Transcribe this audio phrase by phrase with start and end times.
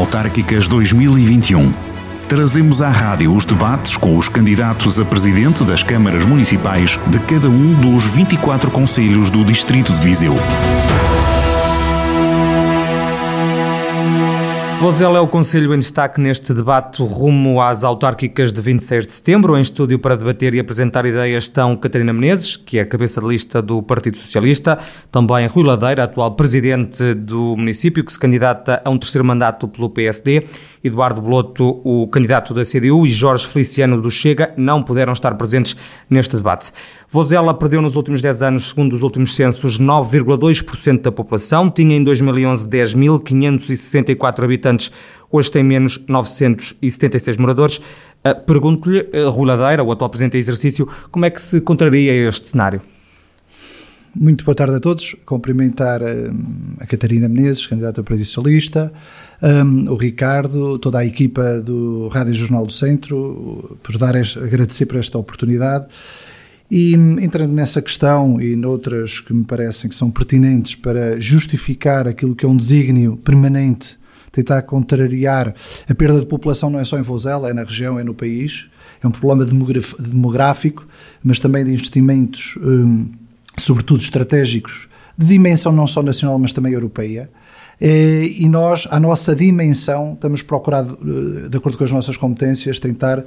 [0.00, 1.74] Autárquicas 2021.
[2.26, 7.50] Trazemos à rádio os debates com os candidatos a presidente das câmaras municipais de cada
[7.50, 10.36] um dos 24 conselhos do Distrito de Viseu.
[14.80, 19.54] Vozela é o Conselho em destaque neste debate rumo às autárquicas de 26 de setembro.
[19.54, 23.26] Em estúdio para debater e apresentar ideias estão Catarina Menezes, que é a cabeça de
[23.26, 24.78] lista do Partido Socialista,
[25.12, 29.90] também Rui Ladeira, atual presidente do município, que se candidata a um terceiro mandato pelo
[29.90, 30.46] PSD,
[30.82, 35.76] Eduardo Bloto, o candidato da CDU, e Jorge Feliciano do Chega, não puderam estar presentes
[36.08, 36.72] neste debate.
[37.06, 42.02] Vozela perdeu nos últimos 10 anos, segundo os últimos censos, 9,2% da população, tinha em
[42.02, 44.92] 2011 10.564 habitantes habitantes,
[45.30, 47.78] hoje tem menos 976 moradores.
[47.78, 52.12] Uh, Pergunto-lhe, uh, Rui Ladeira, o atual Presidente em exercício, como é que se contraria
[52.28, 52.80] este cenário?
[54.14, 55.14] Muito boa tarde a todos.
[55.24, 56.06] Cumprimentar uh,
[56.78, 58.92] a Catarina Menezes, candidata a Partido Socialista,
[59.42, 64.98] um, o Ricardo, toda a equipa do Rádio Jornal do Centro, por dar agradecer por
[64.98, 65.86] esta oportunidade.
[66.70, 72.36] E entrando nessa questão e noutras que me parecem que são pertinentes para justificar aquilo
[72.36, 73.98] que é um desígnio permanente
[74.30, 75.54] tentar contrariar
[75.88, 78.68] a perda de população não é só em Vozela, é na região, é no país.
[79.02, 79.44] É um problema
[79.98, 80.86] demográfico,
[81.22, 83.10] mas também de investimentos, um,
[83.56, 87.30] sobretudo estratégicos, de dimensão não só nacional, mas também europeia.
[87.80, 92.78] Eh, e nós, a nossa dimensão, estamos procurado, eh, de acordo com as nossas competências,
[92.78, 93.24] tentar uh,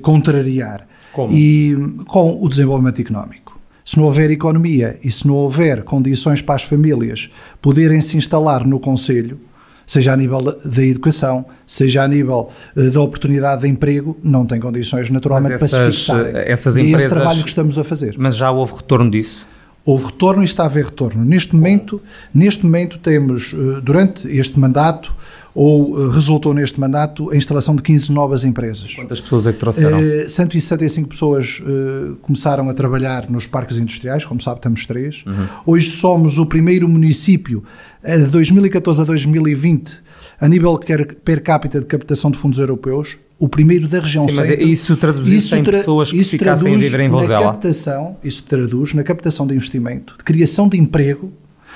[0.00, 0.86] contrariar.
[1.12, 1.32] Como?
[1.32, 3.60] E com o desenvolvimento económico.
[3.84, 8.66] Se não houver economia e se não houver condições para as famílias poderem se instalar
[8.66, 9.38] no Conselho,
[9.86, 14.60] seja a nível da educação, seja a nível uh, da oportunidade de emprego, não tem
[14.60, 16.32] condições naturalmente essas, para se fixarem.
[16.34, 18.16] Essas e empresas, é esse trabalho que estamos a fazer.
[18.18, 19.46] Mas já houve retorno disso?
[19.86, 21.24] Houve retorno e está a haver retorno.
[21.24, 22.02] Neste momento,
[22.34, 25.14] neste momento temos, uh, durante este mandato,
[25.54, 28.92] ou uh, resultou neste mandato a instalação de 15 novas empresas.
[28.94, 30.00] Quantas pessoas é que trouxeram?
[30.00, 35.24] Uh, 165 pessoas uh, começaram a trabalhar nos parques industriais, como sabe, temos três.
[35.24, 35.46] Uhum.
[35.64, 37.62] Hoje somos o primeiro município,
[38.04, 40.02] de 2014 a 2020,
[40.40, 40.78] a nível
[41.24, 44.66] per capita de captação de fundos europeus, o primeiro da região Sim, mas centro.
[44.66, 47.40] isso traduz isso em pessoas que ficassem a viver em Vozela?
[47.40, 51.32] Na captação, isso traduz na captação de investimento, de criação de emprego,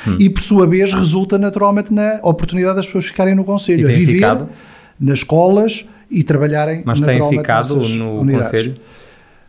[0.06, 0.16] Hum.
[0.19, 4.15] E, por sua vez, resulta naturalmente na oportunidade das pessoas ficarem no Conselho, a viver
[4.15, 4.49] ficado?
[4.99, 8.50] nas escolas e trabalharem Mas naturalmente têm ficado no unidades.
[8.50, 8.76] Conselho?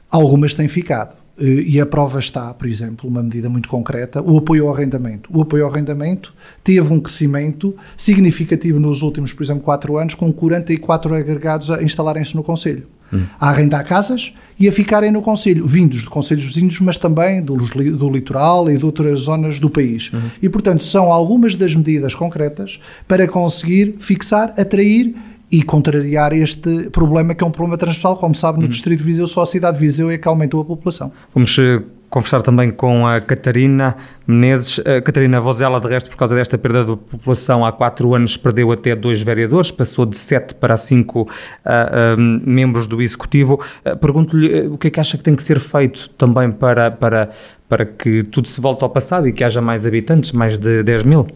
[0.09, 1.15] Algumas têm ficado.
[1.39, 5.29] E a prova está, por exemplo, uma medida muito concreta, o apoio ao arrendamento.
[5.33, 6.33] O apoio ao arrendamento
[6.63, 12.35] teve um crescimento significativo nos últimos, por exemplo, quatro anos, com 44 agregados a instalarem-se
[12.35, 12.85] no Conselho.
[13.13, 13.23] Hum.
[13.39, 17.55] A arrendar casas e a ficarem no Conselho, vindos de Conselhos vizinhos, mas também do,
[17.55, 20.11] do litoral e de outras zonas do país.
[20.13, 20.21] Uhum.
[20.41, 25.13] E, portanto, são algumas das medidas concretas para conseguir fixar, atrair
[25.51, 28.69] e contrariar este problema que é um problema transversal, como sabe, no uhum.
[28.69, 31.11] Distrito de Viseu, só a cidade de Viseu é que aumentou a população.
[31.35, 34.79] Vamos eh, conversar também com a Catarina Menezes.
[34.79, 38.37] A eh, Catarina Vozela, de resto, por causa desta perda de população, há quatro anos
[38.37, 43.61] perdeu até dois vereadores, passou de sete para cinco uh, uh, membros do Executivo.
[43.85, 47.29] Uh, Pergunto-lhe o que é que acha que tem que ser feito também para, para,
[47.67, 51.03] para que tudo se volte ao passado e que haja mais habitantes, mais de 10
[51.03, 51.27] mil?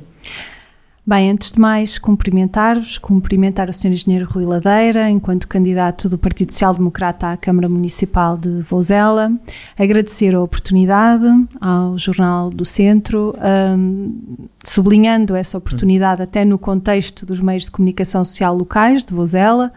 [1.08, 3.92] Bem, antes de mais, cumprimentar-vos, cumprimentar o Sr.
[3.92, 9.32] Engenheiro Rui Ladeira, enquanto candidato do Partido Social Democrata à Câmara Municipal de Vozela,
[9.78, 11.24] agradecer a oportunidade
[11.62, 13.36] ao Jornal do Centro,
[13.78, 19.72] um, sublinhando essa oportunidade até no contexto dos meios de comunicação social locais de Vozela.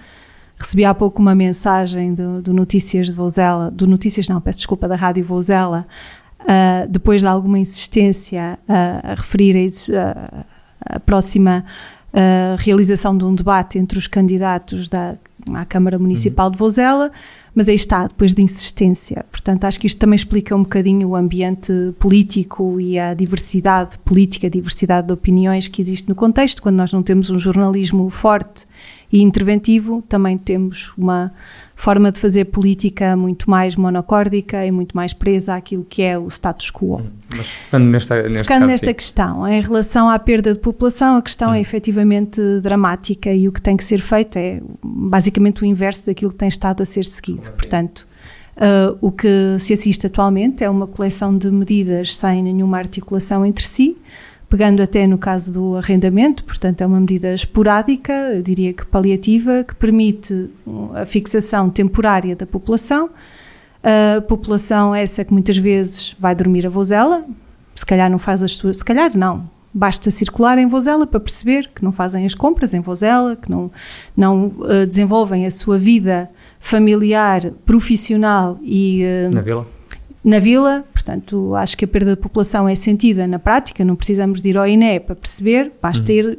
[0.59, 4.89] Recebi há pouco uma mensagem do, do Notícias de Vozela, do Notícias, não, peço desculpa,
[4.89, 5.87] da Rádio Vozela,
[6.41, 11.65] uh, depois de alguma insistência uh, a referir a, uh, a próxima
[12.13, 15.17] uh, realização de um debate entre os candidatos da,
[15.55, 16.53] à Câmara Municipal uhum.
[16.53, 17.11] de Vozela,
[17.55, 19.25] mas aí está, depois de insistência.
[19.31, 24.47] Portanto, acho que isto também explica um bocadinho o ambiente político e a diversidade política,
[24.47, 26.63] a diversidade de opiniões que existe no contexto.
[26.63, 28.65] Quando nós não temos um jornalismo forte
[29.11, 31.33] e interventivo, também temos uma
[31.75, 36.29] forma de fazer política muito mais monocórdica e muito mais presa àquilo que é o
[36.29, 37.03] status quo.
[37.35, 38.95] Mas ficando nesta, neste ficando caso, nesta sim.
[38.95, 41.55] questão, em relação à perda de população, a questão hum.
[41.55, 46.31] é efetivamente dramática e o que tem que ser feito é basicamente o inverso daquilo
[46.31, 47.49] que tem estado a ser seguido.
[47.49, 47.53] Assim?
[47.53, 48.07] Portanto,
[48.57, 53.65] uh, o que se assiste atualmente é uma coleção de medidas sem nenhuma articulação entre
[53.65, 53.97] si,
[54.49, 59.75] pegando até no caso do arrendamento, portanto é uma medida esporádica, diria que paliativa, que
[59.75, 60.51] permite
[60.95, 63.11] a fixação temporária da população.
[63.83, 67.25] A população essa que muitas vezes vai dormir a vozela,
[67.75, 71.71] se calhar não faz as suas, se calhar não, basta circular em Vozela para perceber
[71.75, 73.71] que não fazem as compras em Vozela, que não,
[74.17, 76.29] não uh, desenvolvem a sua vida
[76.59, 79.05] familiar, profissional e.
[79.05, 79.78] Uh, na vila?
[80.29, 84.43] Na vila, portanto, acho que a perda de população é sentida na prática, não precisamos
[84.43, 86.19] de ir ao INE para perceber, basta uhum.
[86.19, 86.39] ir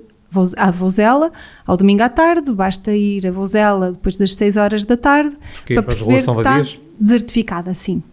[0.57, 1.31] à Vozela
[1.65, 5.73] ao domingo à tarde, basta ir a Vozela depois das 6 horas da tarde Porque
[5.73, 6.61] para perceber que está
[6.99, 8.03] desertificada, sim.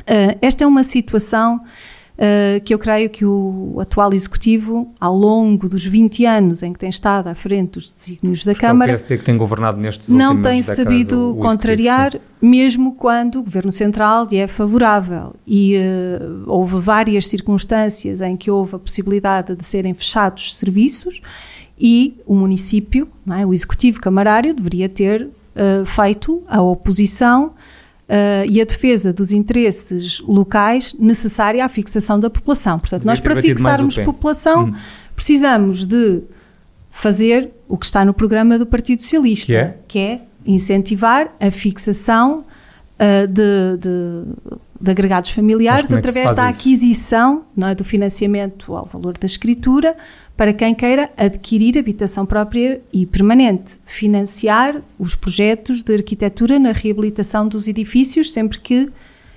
[0.00, 1.62] Uh, esta é uma situação
[2.20, 6.78] uh, que eu creio que o atual Executivo, ao longo dos 20 anos em que
[6.78, 9.80] tem estado à frente dos desígnios da Porque Câmara, é o PSD que tem governado
[9.80, 15.34] nestes não tem sabido contrariar, mesmo quando o Governo Central lhe é favorável.
[15.46, 21.22] E uh, houve várias circunstâncias em que houve a possibilidade de serem fechados serviços
[21.78, 23.08] e o município,
[23.38, 27.54] é, o Executivo Camarário, deveria ter uh, feito a oposição
[28.10, 32.78] uh, e a defesa dos interesses locais necessária à fixação da população.
[32.78, 34.74] Portanto, nós para fixarmos população hum.
[35.14, 36.22] precisamos de
[36.90, 41.50] fazer o que está no programa do Partido Socialista, que é, que é incentivar a
[41.50, 48.86] fixação uh, de, de, de, agregados familiares é através da aquisição é, do financiamento ao
[48.86, 49.96] valor da escritura
[50.36, 57.46] para quem queira adquirir habitação própria e permanente, financiar os projetos de arquitetura na reabilitação
[57.46, 58.90] dos edifícios, sempre que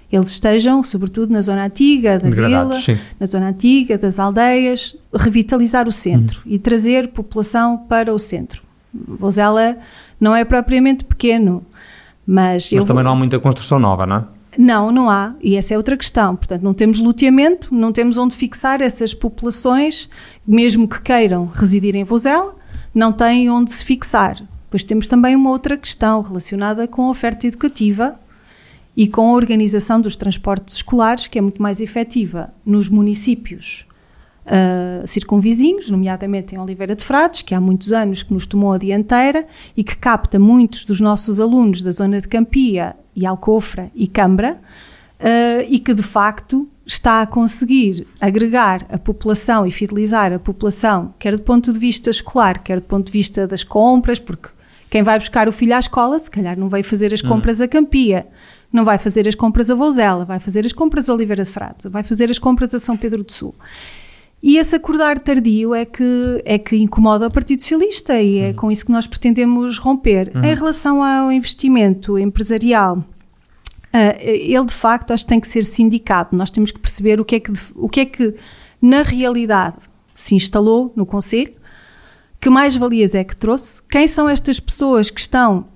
[0.09, 2.97] eles estejam, sobretudo na zona antiga da vila, sim.
[3.19, 6.51] na zona antiga das aldeias, revitalizar o centro hum.
[6.51, 8.61] e trazer população para o centro.
[8.93, 9.75] Vozela
[10.19, 11.65] não é propriamente pequeno,
[12.25, 13.03] mas, mas eu também vou...
[13.03, 14.25] não há muita construção nova, não é?
[14.57, 16.35] Não, não há, e essa é outra questão.
[16.35, 20.09] Portanto, não temos loteamento, não temos onde fixar essas populações,
[20.45, 22.55] mesmo que queiram residir em Vozela,
[22.93, 24.35] não têm onde se fixar.
[24.65, 28.19] Depois temos também uma outra questão relacionada com a oferta educativa
[28.95, 33.85] e com a organização dos transportes escolares, que é muito mais efetiva nos municípios
[34.45, 38.77] uh, circunvizinhos, nomeadamente em Oliveira de Frades, que há muitos anos que nos tomou a
[38.77, 44.07] dianteira e que capta muitos dos nossos alunos da zona de Campia e Alcofra e
[44.07, 44.59] Cambra,
[45.19, 51.13] uh, e que de facto está a conseguir agregar a população e fidelizar a população,
[51.17, 54.49] quer do ponto de vista escolar, quer do ponto de vista das compras, porque
[54.89, 57.29] quem vai buscar o filho à escola, se calhar não vai fazer as hum.
[57.29, 58.27] compras a Campia,
[58.71, 61.89] não vai fazer as compras a Vouzela, vai fazer as compras a Oliveira de Frades,
[61.89, 63.55] vai fazer as compras a São Pedro do Sul.
[64.43, 68.53] E esse acordar tardio é que, é que incomoda o Partido Socialista e é uhum.
[68.55, 70.33] com isso que nós pretendemos romper.
[70.35, 70.43] Uhum.
[70.43, 73.05] Em relação ao investimento empresarial, uh,
[74.19, 76.35] ele de facto acho que tem que ser sindicado.
[76.35, 78.35] Nós temos que perceber o que é que, o que, é que
[78.81, 79.77] na realidade
[80.13, 81.53] se instalou no Conselho,
[82.41, 85.67] que mais valias é que trouxe, quem são estas pessoas que estão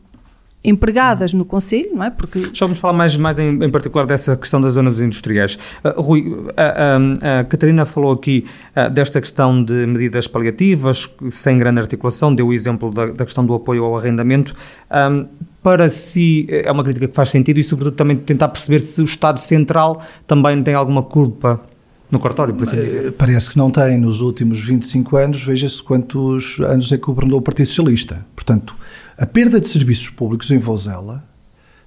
[0.67, 2.09] empregadas no Conselho, não é?
[2.09, 2.49] Porque...
[2.53, 5.57] Já vamos falar mais, mais em, em particular dessa questão das zonas industriais.
[5.83, 11.57] Uh, Rui, a, a, a, Catarina falou aqui uh, desta questão de medidas paliativas, sem
[11.57, 14.53] grande articulação, deu o exemplo da, da questão do apoio ao arrendamento.
[14.91, 15.25] Um,
[15.63, 19.05] para si é uma crítica que faz sentido e, sobretudo, também tentar perceber se o
[19.05, 21.61] Estado Central também tem alguma culpa
[22.09, 23.11] no cartório, por assim dizer.
[23.13, 23.97] Parece que não tem.
[23.97, 28.25] Nos últimos 25 anos, veja-se quantos anos é que governou o Partido Socialista.
[28.35, 28.75] Portanto,
[29.17, 31.23] a perda de serviços públicos em Vozela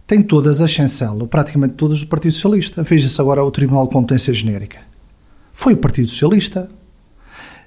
[0.07, 2.83] tem todas a chancela, ou praticamente todas, do Partido Socialista.
[2.83, 4.79] Veja-se agora o Tribunal de Competência Genérica.
[5.53, 6.69] Foi o Partido Socialista.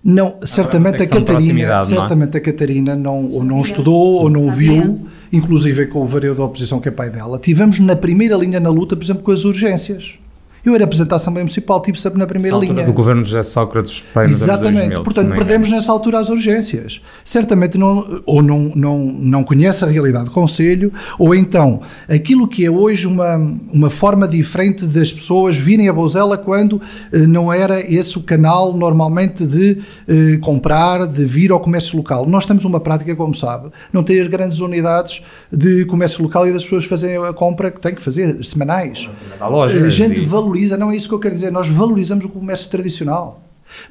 [0.04, 2.38] Não, certamente a Catarina, certamente não é?
[2.38, 6.82] a Catarina não, ou não estudou ou não viu, inclusive com o vereador da oposição
[6.82, 7.40] que é pai dela.
[7.40, 10.20] Tivemos na primeira linha na luta, por exemplo, com as urgências.
[10.66, 12.86] Eu era representante da Assembleia Municipal, tive sempre na primeira linha.
[12.86, 14.02] do governo de José Sócrates.
[14.16, 14.94] Exatamente.
[14.96, 17.02] 2000, Portanto, perdemos nessa altura as urgências.
[17.22, 22.66] Certamente não, ou não, não, não conhece a realidade do Conselho, ou então aquilo que
[22.66, 23.36] é hoje uma,
[23.74, 26.80] uma forma diferente das pessoas virem a Bozela quando
[27.12, 32.26] eh, não era esse o canal normalmente de eh, comprar, de vir ao comércio local.
[32.26, 36.64] Nós temos uma prática, como sabe, não ter grandes unidades de comércio local e das
[36.64, 39.10] pessoas fazerem a compra que têm que fazer semanais.
[39.42, 42.70] A gente valoriza valoriza, não é isso que eu quero dizer, nós valorizamos o comércio
[42.70, 43.42] tradicional.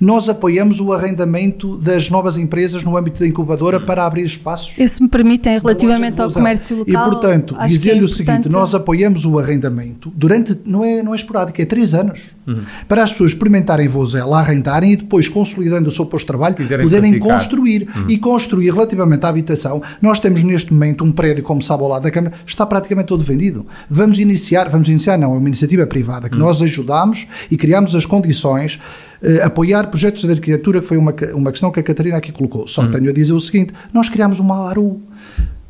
[0.00, 4.78] Nós apoiamos o arrendamento das novas empresas no âmbito da incubadora para abrir espaços.
[4.78, 7.06] E se me permitem, relativamente ao comércio local.
[7.06, 11.16] E, portanto, dizer-lhe é o seguinte: nós apoiamos o arrendamento durante, não é, não é
[11.16, 12.20] esporádico, é três anos.
[12.46, 12.62] Uhum.
[12.88, 16.84] Para as pessoas experimentarem Vozela, arrendarem e depois, consolidando o seu posto de trabalho, Quiserem
[16.84, 17.88] poderem construir.
[17.94, 18.10] Uhum.
[18.10, 19.80] E construir relativamente à habitação.
[20.00, 23.22] Nós temos neste momento um prédio, como sabe, ao lado da Câmara, está praticamente todo
[23.22, 23.66] vendido.
[23.88, 26.42] Vamos iniciar, vamos iniciar, não, é uma iniciativa privada que uhum.
[26.42, 28.80] nós ajudamos e criamos as condições
[29.22, 32.66] uh, apoiar projetos de arquitetura, que foi uma, uma questão que a Catarina aqui colocou.
[32.66, 32.90] Só uhum.
[32.90, 35.00] tenho a dizer o seguinte: nós criámos uma ARU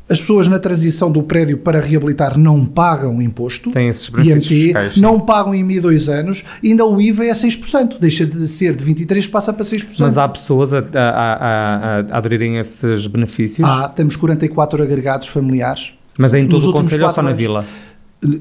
[0.09, 3.71] As pessoas na transição do prédio para reabilitar não pagam imposto.
[3.71, 7.97] Tem esses IMT, fiscais, não pagam IMI dois anos, ainda o IVA é 6%.
[7.99, 9.87] Deixa de ser de 23%, passa para 6%.
[9.99, 13.67] Mas há pessoas a, a, a, a aderirem a esses benefícios?
[13.67, 15.93] Há, temos 44 agregados familiares.
[16.17, 17.41] Mas é em todo o Conselho ou só na anos.
[17.41, 17.65] Vila?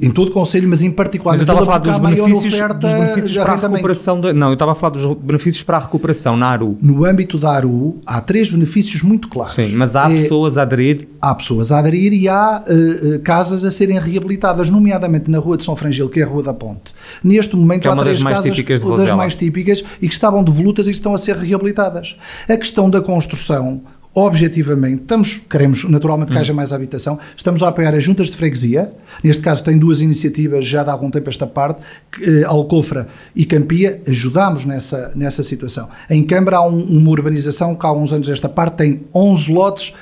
[0.01, 2.93] Em todo o Conselho, mas em particular Mas eu estava a falar dos benefícios, dos
[2.93, 4.21] benefícios para a recuperação.
[4.21, 6.77] De, não, eu estava a falar dos benefícios para a recuperação na ARU.
[6.81, 9.55] No âmbito da ARU, há três benefícios muito claros.
[9.55, 11.09] Sim, mas há É- pessoas a aderir.
[11.21, 15.65] Há pessoas a aderir e há eh, casas a serem reabilitadas, nomeadamente na Rua de
[15.65, 16.93] São Frangelo, que é a Rua da Ponte.
[17.23, 19.85] Neste momento Que é há uma das três mais casas típicas de das mais típicas
[20.01, 22.17] e que estavam devolutas e que estão a ser reabilitadas.
[22.49, 23.83] A questão da construção,
[24.15, 26.35] objetivamente, estamos, queremos naturalmente Hum.
[26.35, 28.93] que haja mais habitação, estamos a apoiar as juntas de freguesia,
[29.25, 33.09] neste caso tem duas iniciativas já de há algum tempo esta parte, que, eh, Alcofra
[33.35, 35.89] e Campia, ajudámos nessa, nessa situação.
[36.11, 39.93] Em Câmara há um- uma urbanização que há uns anos esta parte tem 11 lotes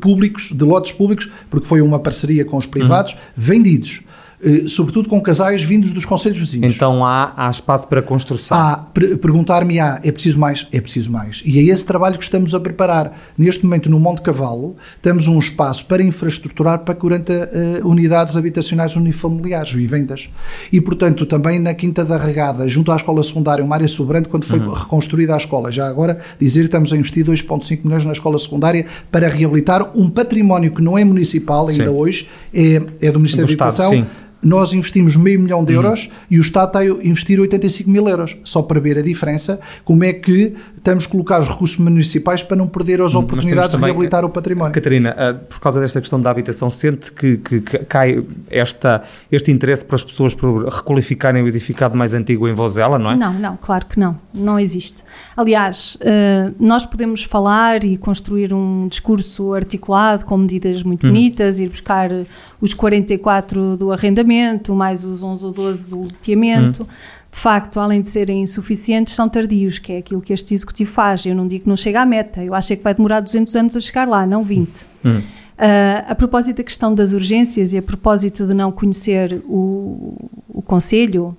[0.00, 4.00] públicos, de lotes públicos, porque foi uma parceria com os privados, vendidos.
[4.42, 6.74] Eh, sobretudo com casais vindos dos conselhos vizinhos.
[6.76, 8.56] Então há, há espaço para construção.
[8.56, 10.66] Há, per- perguntar-me há, é preciso mais?
[10.72, 11.42] É preciso mais.
[11.44, 13.16] E é esse trabalho que estamos a preparar.
[13.36, 18.96] Neste momento, no Monte Cavalo, temos um espaço para infraestruturar para 40 eh, unidades habitacionais
[18.96, 20.28] unifamiliares, vivendas.
[20.72, 24.44] E, portanto, também na Quinta da Regada, junto à escola secundária, uma área sobrante, quando
[24.44, 25.72] foi reconstruída a escola.
[25.72, 30.08] Já agora, dizer que estamos a investir 2,5 milhões na escola secundária para reabilitar um
[30.08, 31.90] património que não é municipal ainda Sim.
[31.90, 33.92] hoje, é, é do Ministério Do da Estado, Educação.
[33.92, 34.27] sim.
[34.42, 35.64] Nós investimos meio milhão Uhum.
[35.64, 38.36] de euros e o Estado está a investir 85 mil euros.
[38.44, 40.54] Só para ver a diferença, como é que
[40.88, 44.28] estamos a colocar os recursos municipais para não perder as oportunidades também- de reabilitar o
[44.28, 44.72] património.
[44.72, 49.50] Catarina, ah, por causa desta questão da habitação, sente que, que- que cai esta, este
[49.50, 53.16] interesse para as pessoas por requalificarem o edificado mais antigo em Vozela, não é?
[53.16, 55.04] Não, não, claro que não, não existe.
[55.36, 61.10] Aliás, eh, nós podemos falar e construir um discurso articulado com medidas muito Hum.
[61.10, 62.24] bonitas, ir buscar eh,
[62.60, 66.82] os 44 do arrendamento, mais os 11 ou 12 do loteamento.
[66.82, 66.86] Hum.
[67.30, 71.26] De facto, além de serem insuficientes, são tardios, que é aquilo que este executivo faz.
[71.26, 73.54] Eu não digo que não chega à meta, eu acho é que vai demorar 200
[73.54, 74.86] anos a chegar lá, não 20.
[75.04, 75.20] Hum.
[75.58, 80.14] Ah, a propósito da questão das urgências e a propósito de não conhecer o,
[80.48, 81.36] o Conselho,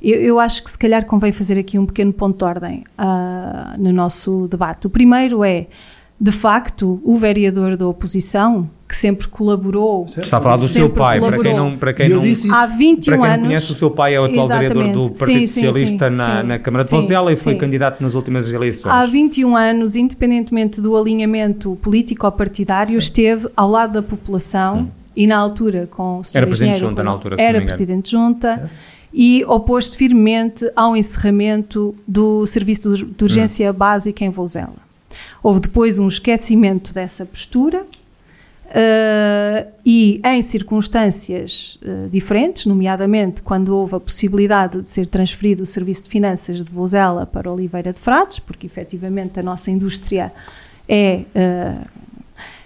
[0.00, 3.72] eu, eu acho que se calhar convém fazer aqui um pequeno ponto de ordem ah,
[3.78, 4.86] no nosso debate.
[4.86, 5.68] O primeiro é,
[6.22, 10.04] de facto, o vereador da oposição, que sempre colaborou.
[10.06, 12.54] Está a falar do seu pai, para quem não, para quem Eu não, disse isso.
[12.56, 13.46] Há 21 para quem não anos.
[13.48, 15.10] conhece, o seu pai é o atual vereador do.
[15.10, 16.46] Partido Sim, Socialista sim, na, sim.
[16.46, 17.58] na Câmara de Vozela e foi sim.
[17.58, 18.92] candidato nas últimas eleições.
[18.92, 25.26] Há 21 anos, independentemente do alinhamento político ou partidário, esteve ao lado da população e
[25.26, 26.36] na altura com o Sr.
[26.36, 26.38] Hum.
[26.38, 28.70] Era presidente junta na altura, se não Era presidente junta
[29.12, 33.74] e opôs-se firmemente ao encerramento do serviço de urgência Hum.
[33.74, 34.91] básica em Vozela.
[35.42, 37.84] Houve depois um esquecimento dessa postura
[38.74, 45.66] eh, e em circunstâncias eh, diferentes, nomeadamente quando houve a possibilidade de ser transferido o
[45.66, 50.32] Serviço de Finanças de Vozela para Oliveira de Frades, porque efetivamente a nossa indústria
[50.88, 51.74] é, eh,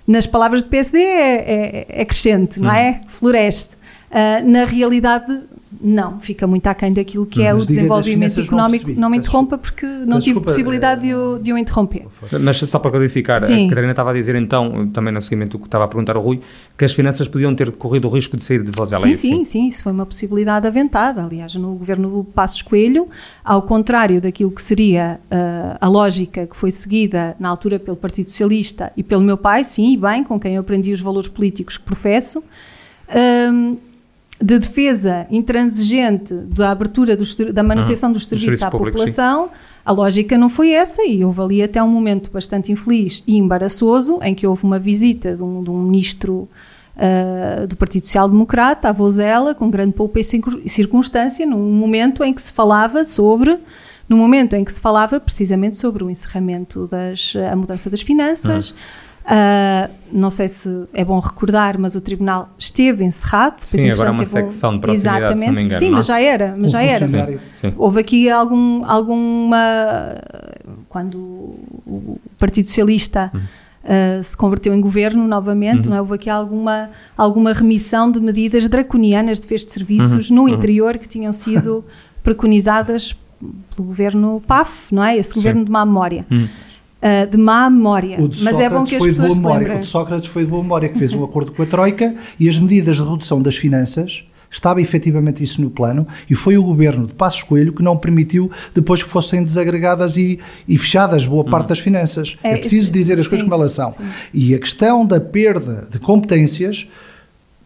[0.07, 3.01] nas palavras do PSD, é, é- é crescente, não é?
[3.09, 3.77] Floresce.
[4.09, 5.41] Ah, na realidade,
[5.81, 8.85] não, fica muito aquém daquilo que é Mas o desenvolvimento não económico.
[8.85, 9.01] percebi.
[9.01, 12.07] Não me interrompa porque não tive desculpa, possibilidade de eh, o, de o interromper.
[12.41, 13.67] Mas só para clarificar, Sim.
[13.67, 16.23] a Catarina estava a dizer então, também no seguimento do que estava a perguntar ao
[16.23, 16.41] Rui,
[16.77, 19.09] que as finanças podiam ter corrido o risco de sair de Vozela.
[19.09, 21.25] é Sim, sim, sim, isso foi uma possibilidade aventada.
[21.25, 23.09] Aliás, no governo do Passos Coelho,
[23.45, 28.31] ao contrário daquilo que seria ah, a lógica que foi seguida na altura pelo Partido
[28.31, 31.77] Socialista e pelo meu pai, sim, e bem, com quem eu aprendi os valores políticos
[31.77, 32.43] que professo,
[33.09, 33.77] ahm,
[34.41, 39.51] de defesa intransigente da abertura dos da manutenção dos serviços serviços à públicos, população,
[39.85, 44.19] a lógica não foi essa e houve ali até um momento bastante infeliz e embaraçoso
[44.23, 46.49] em que houve uma visita de um, de um ministro
[46.99, 52.25] ah, do Partido Social Democrata, a Vozela, com grande poupa e circun- circunstância, num momento
[52.25, 53.59] em que se falava sobre,
[54.09, 58.75] no momento em que se falava precisamente sobre o encerramento das, a mudança das finanças.
[59.29, 63.57] Ah, não sei se é bom recordar, mas o tribunal esteve encerrado.
[63.59, 65.65] Sim, agora é uma teve um- secção de proximidade, se não me Exatamente.
[65.65, 65.97] engano, Sim, não é?
[65.97, 66.99] mas já era, mas já era.
[67.07, 67.41] funcionário.
[67.53, 67.73] Sim.
[67.77, 70.15] Houve aqui algum, alguma.
[70.89, 73.41] Quando o Partido Socialista Uhum.
[73.41, 76.01] uh, se converteu em governo novamente, não é?
[76.01, 80.37] houve aqui alguma, alguma remissão de medidas draconianas de defesa de serviços Uhum.
[80.37, 81.85] no interior que tinham sido
[82.23, 83.13] preconizadas
[83.75, 85.17] pelo governo PAF, não é?
[85.17, 86.25] Esse governo de má memória.
[87.03, 88.21] Uh, de má memória.
[88.21, 89.77] O de Mas é bom Sócrates que as foi de boa memória.
[89.77, 92.49] O de Sócrates foi de boa memória, que fez um acordo com a Troika e
[92.49, 97.07] as medidas de redução das finanças Estava efetivamente isso no plano e foi o governo
[97.07, 101.69] de Passos Coelho que não permitiu depois que fossem desagregadas e, e fechadas boa parte
[101.69, 102.37] das finanças.
[102.43, 103.93] É, é preciso dizer as sim, coisas como elas são.
[103.93, 104.05] Sim.
[104.33, 106.87] E a questão da perda de competências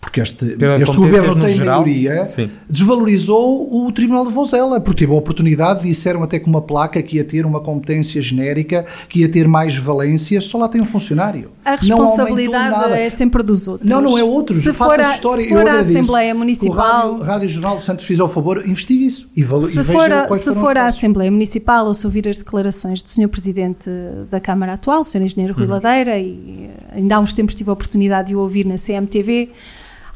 [0.01, 2.51] porque este, este governo tem geral, maioria, sim.
[2.69, 7.17] desvalorizou o Tribunal de Vozela, porque teve a oportunidade, disseram até com uma placa que
[7.17, 11.51] ia ter uma competência genérica, que ia ter mais valências, só lá tem um funcionário.
[11.65, 13.89] A responsabilidade é sempre dos outros.
[13.89, 14.63] Não, não é outros.
[14.63, 17.09] Se for, a, história, se for a Assembleia Municipal...
[17.11, 20.11] O Rádio, Rádio Jornal do Santos fiz ao favor, investigue isso e, se e for,
[20.11, 23.29] a, Se for a Assembleia Municipal ou se ouvir as declarações do Sr.
[23.29, 23.91] Presidente
[24.31, 25.23] da Câmara atual, o Sr.
[25.23, 25.73] Engenheiro Rui uhum.
[25.73, 29.51] Ladeira, e ainda há uns tempos tive a oportunidade de o ouvir na CMTV,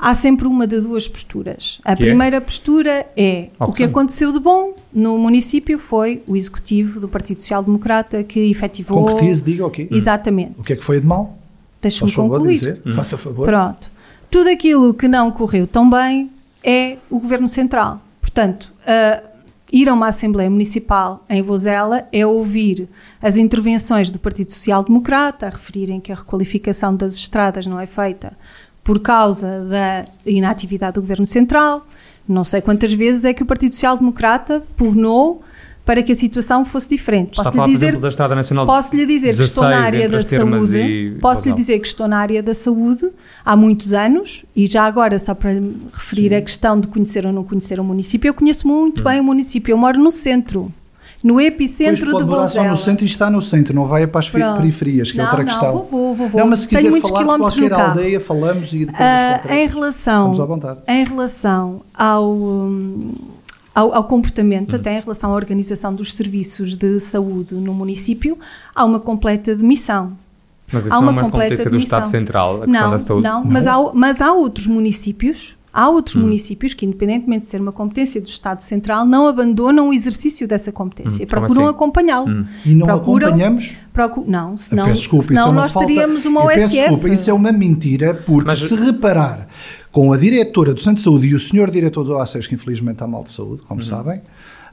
[0.04, 1.80] há sempre uma de duas posturas.
[1.82, 2.06] A que é?
[2.06, 2.40] primeira é?
[2.40, 7.62] postura é o que aconteceu de bom no município foi o executivo do Partido Social
[7.62, 9.06] Democrata que efetivou.
[9.06, 9.86] Concretize, diga o okay.
[9.86, 9.94] quê?
[9.94, 10.52] Exatamente.
[10.58, 11.38] O que é que foi de mal?
[11.80, 12.52] Deixa-me concluir.
[12.52, 12.92] Dizer, hum.
[12.92, 13.46] Faça favor.
[13.46, 13.90] Pronto.
[14.30, 16.30] Tudo aquilo que não correu tão bem
[16.62, 18.02] é o Governo Central.
[18.20, 19.26] Portanto, uh,
[19.72, 22.88] ir a uma Assembleia Municipal em Vozela é ouvir
[23.22, 27.86] as intervenções do Partido Social Democrata a referirem que a requalificação das estradas não é
[27.86, 28.36] feita
[28.84, 31.86] por causa da inatividade do Governo Central.
[32.28, 35.42] Não sei quantas vezes é que o Partido Social Democrata pugnou
[35.84, 37.36] para que a situação fosse diferente.
[37.36, 41.16] Posso lhe dizer, da Estrada Nacional posso lhe dizer que estou na área da saúde.
[41.20, 43.10] Posso lhe dizer que estou na área da saúde
[43.44, 45.50] há muitos anos e já agora só para
[45.92, 46.36] referir Sim.
[46.36, 49.04] a questão de conhecer ou não conhecer o município, eu conheço muito hum.
[49.04, 49.72] bem o município.
[49.72, 50.72] Eu moro no centro
[51.24, 52.46] no epicentro pois, de Vozela.
[52.46, 54.58] só no centro e está no centro, não vai para as Pronto.
[54.58, 55.72] periferias, que não, é outra não, questão.
[55.72, 59.52] Vou, vou, vou, não, mas se quiser falar de qualquer aldeia, falamos e depois uh,
[59.52, 60.80] em relação, Estamos à vontade.
[60.86, 62.30] Em relação ao...
[62.30, 63.14] Um,
[63.74, 64.78] ao, ao, comportamento, uhum.
[64.78, 68.38] até em relação à organização dos serviços de saúde no município,
[68.72, 70.12] há uma completa demissão.
[70.72, 72.98] Mas isso há uma não é uma competência do Estado Central, a questão não, da
[72.98, 73.26] saúde?
[73.26, 73.50] Não, não.
[73.50, 76.20] Mas, há, mas há outros municípios Há outros hum.
[76.20, 80.70] municípios que, independentemente de ser uma competência do Estado Central, não abandonam o exercício dessa
[80.70, 81.24] competência.
[81.24, 81.70] Hum, procuram assim?
[81.74, 82.30] acompanhá-lo.
[82.30, 82.46] Hum.
[82.64, 83.74] E não procuram, acompanhamos?
[83.92, 86.60] Procu não, senão, desculpa, senão é nós falta, teríamos uma OSF.
[86.60, 89.48] Peço desculpa, isso é uma mentira, porque Mas, se reparar
[89.90, 92.94] com a diretora do Centro de Saúde e o senhor diretor do ACES, que infelizmente
[92.94, 93.84] está mal de saúde, como hum.
[93.84, 94.22] sabem,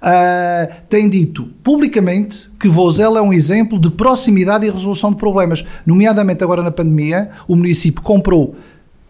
[0.01, 5.63] Uh, tem dito publicamente que Vozela é um exemplo de proximidade e resolução de problemas.
[5.85, 8.55] Nomeadamente agora na pandemia, o município comprou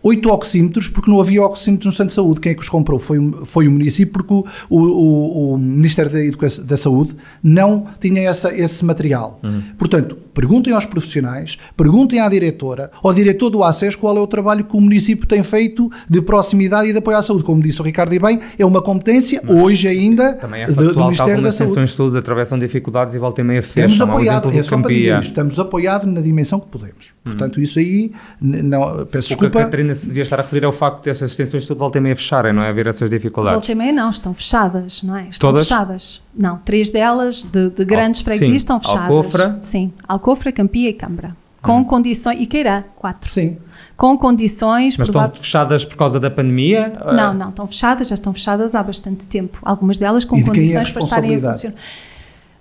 [0.04, 2.42] oito oxímetros porque não havia oxímetros no Centro de Saúde.
[2.42, 3.00] Quem é que os comprou?
[3.00, 8.22] Foi, foi o município porque o, o, o Ministério da, Educação, da Saúde não tinha
[8.22, 9.40] essa, esse material.
[9.44, 9.62] Uhum.
[9.78, 14.64] Portanto, perguntem aos profissionais, perguntem à diretora, ao diretor do ACES qual é o trabalho
[14.64, 17.44] que o município tem feito de proximidade e de apoio à saúde.
[17.44, 21.42] Como disse o Ricardo e bem, é uma competência Mas, hoje ainda é do Ministério
[21.42, 21.86] da Saúde.
[21.86, 23.90] de saúde atravessam dificuldades e voltem meia fecham.
[23.90, 27.14] Temos apoiado, é só para dizer isto, estamos apoiados na dimensão que podemos.
[27.26, 27.32] Uhum.
[27.32, 29.70] Portanto, isso aí, não, peço desculpa.
[29.92, 32.16] A Catarina se devia estar a referir ao facto dessas extensões de saúde voltem meia
[32.16, 32.70] fecharem, não é?
[32.70, 33.60] Haver essas dificuldades.
[33.60, 35.28] Voltem meia não, estão fechadas, não é?
[35.30, 35.68] Estão Todas?
[35.68, 36.22] fechadas.
[36.36, 39.10] Não, três delas de, de grandes Al freguesias estão fechadas.
[39.10, 39.58] Alcofra?
[39.60, 41.36] Sim, Alcofra, Campia e Câmara.
[41.62, 41.84] Com hum.
[41.84, 42.42] condições.
[42.42, 43.30] E Queirá, quatro.
[43.30, 43.58] Sim.
[43.96, 44.98] Com condições.
[44.98, 46.92] Mas estão fechadas por causa da pandemia?
[47.14, 49.60] Não, não, estão fechadas, já estão fechadas há bastante tempo.
[49.62, 51.78] Algumas delas com de é condições é para estarem a funcionar.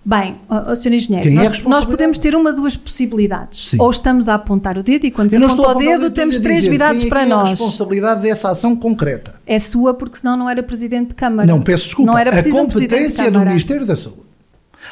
[0.02, 0.94] Bem, o Sr.
[0.94, 3.68] Engenheiro, nós, é nós podemos ter uma duas possibilidades.
[3.68, 3.76] Sim.
[3.78, 7.02] Ou estamos a apontar o dedo e quando se aponta o dedo temos três virados
[7.02, 7.40] quem é para quem nós.
[7.40, 9.34] É a responsabilidade dessa ação concreta?
[9.46, 11.46] É sua porque senão não era Presidente de Câmara.
[11.46, 12.12] Não, peço desculpa.
[12.12, 14.30] Não era a competência do Ministério da Saúde.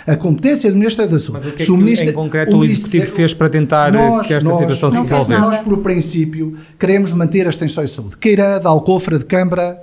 [0.06, 1.44] A competência do Ministério da Saúde.
[1.44, 4.26] Mas o que é que, ministro, em concreto o, o Executivo fez para tentar nós,
[4.26, 5.30] que esta nós, situação se resolvesse?
[5.30, 8.18] Nós, por princípio, queremos manter as tensões de saúde.
[8.18, 9.82] Queira, de Alcofra, de Câmara,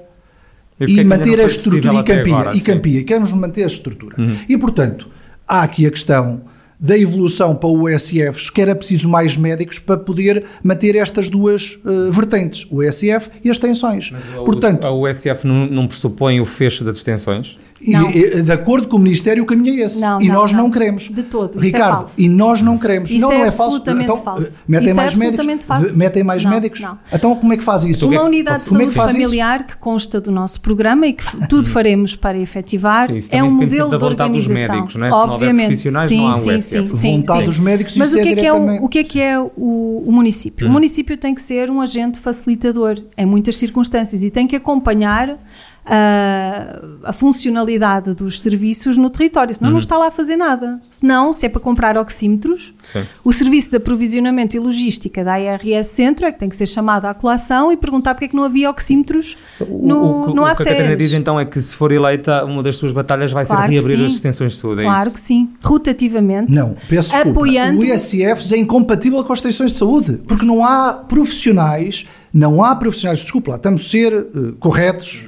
[0.79, 4.15] e, manter a estrutura, e Campia, agora, e Campia, queremos manter a estrutura.
[4.19, 4.35] Uhum.
[4.47, 5.09] E, portanto,
[5.47, 6.41] há aqui a questão
[6.79, 11.79] da evolução para o USFs, que era preciso mais médicos para poder manter estas duas
[11.85, 14.11] uh, vertentes, o USF e as tensões.
[14.11, 17.57] Mas Portanto, a USF não, não pressupõe o fecho das extensões?
[17.85, 19.99] E, de acordo com o Ministério, o caminho é esse.
[19.99, 21.09] Não, e não, nós não, não, queremos.
[21.09, 21.59] De todo.
[21.59, 23.11] É Ricardo, é e nós não queremos.
[23.11, 24.21] Isso não, é não é absolutamente falso.
[24.21, 24.63] Então, falso.
[24.67, 25.65] Metem isso mais é médicos.
[25.65, 25.97] Falso.
[25.97, 26.81] Metem mais não, médicos.
[26.81, 26.99] Não.
[27.11, 28.07] Então, como é que faz isso?
[28.07, 29.67] Uma unidade de saúde é familiar isso?
[29.69, 33.97] que consta do nosso programa e que tudo faremos para efetivar sim, é um modelo
[33.97, 34.55] de organização.
[34.55, 35.11] Dos médicos, não é?
[35.11, 35.77] Obviamente.
[35.77, 37.45] Se não sim, não há sim, sim, sim, Vontade sim.
[37.45, 40.03] dos médicos Mas o que é, que é o, o que é que é o,
[40.05, 40.67] o município?
[40.67, 40.69] Hum.
[40.69, 45.37] O município tem que ser um agente facilitador em muitas circunstâncias e tem que acompanhar
[45.85, 49.73] a, a, funcionalidade dos serviços no território, senão uhum.
[49.73, 50.81] não está lá a fazer nada.
[50.89, 53.03] Senão, se é para comprar oxímetros, Sim.
[53.23, 57.05] o serviço de aprovisionamento e logística da IRS Centro é que tem que ser chamado
[57.05, 60.41] à colação e perguntar porque é que não havia oxímetros o, no, o, o, no
[60.41, 63.31] O que a Catarina diz então é que se for eleita, uma das suas batalhas
[63.31, 65.13] vai claro ser reabrir as extensões de saúde, é Claro isso?
[65.13, 66.51] que sim, rotativamente.
[66.51, 67.79] Não, peço desculpa, apoiando...
[67.79, 72.75] o ISFs é incompatível com as extensões de saúde, porque não há profissionais, não há
[72.75, 75.27] profissionais, desculpa lá, estamos a ser uh, corretos,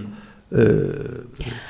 [0.51, 1.25] uh,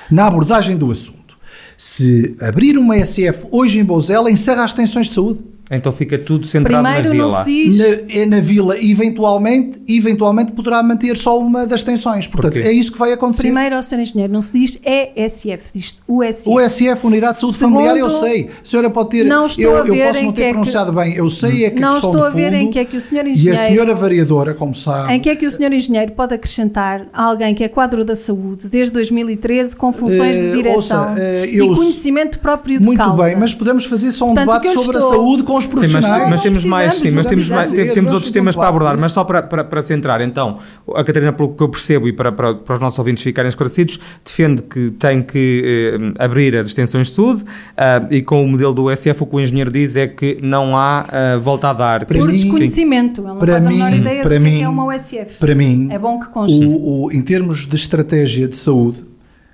[0.10, 1.38] na abordagem do assunto.
[1.76, 5.44] Se abrir uma SF hoje em Bozela, encerra as tensões de saúde.
[5.70, 7.38] Então fica tudo centrado Primeiro na vila.
[7.38, 7.78] não se diz.
[7.80, 12.28] Na, é na vila, eventualmente, eventualmente poderá manter só uma das tensões.
[12.28, 12.68] Portanto, Porquê?
[12.68, 13.44] é isso que vai acontecer.
[13.44, 14.00] Primeiro ao Sr.
[14.00, 16.50] Engenheiro não se diz ESF, diz-se USF.
[16.50, 18.46] O SF, Unidade de Saúde Segundo, Familiar, eu sei.
[18.62, 19.24] A senhora pode ter.
[19.26, 21.14] não estou eu a ver eu posso não que ter é que- pronunciado bem.
[21.16, 23.16] Eu sei é que Não estou a ver em que é que o Sr.
[23.16, 25.14] E a Engenheiro- senhora vereadora, como sabe.
[25.14, 25.74] Em que é que o Sr.
[25.74, 30.42] Engenheiro pode acrescentar a alguém que é quadro da saúde desde 2013 com funções Eh,
[30.42, 33.24] de direção ouça, eh, eu- e conhecimento próprio de Muito causa?
[33.24, 35.64] bem, mas podemos fazer só um Portanto, debate que sobre estou- a saúde com os
[35.66, 36.30] Sim, mas, profissionais.
[36.30, 39.42] mas temos mais, sim, mas temos, mais, temos outros temas para abordar, mas só para,
[39.44, 40.60] para, para centrar, então,
[40.96, 44.00] a Catarina, pelo que eu percebo e para, para, para os nossos ouvintes ficarem esclarecidos,
[44.24, 47.44] defende que tem que eh, abrir as extensões de saúde
[47.76, 50.76] ah, e com o modelo do USF o que o engenheiro diz é que não
[50.78, 52.06] há ah, volta a dar.
[52.06, 53.22] Para Por mim- desconhecimento.
[53.22, 55.26] Ele não para faz a menor mim- ideia para é que mim- é uma USF.
[55.40, 56.66] Para mim, É bom que conste.
[56.66, 59.04] o, o- em termos de estratégia de saúde,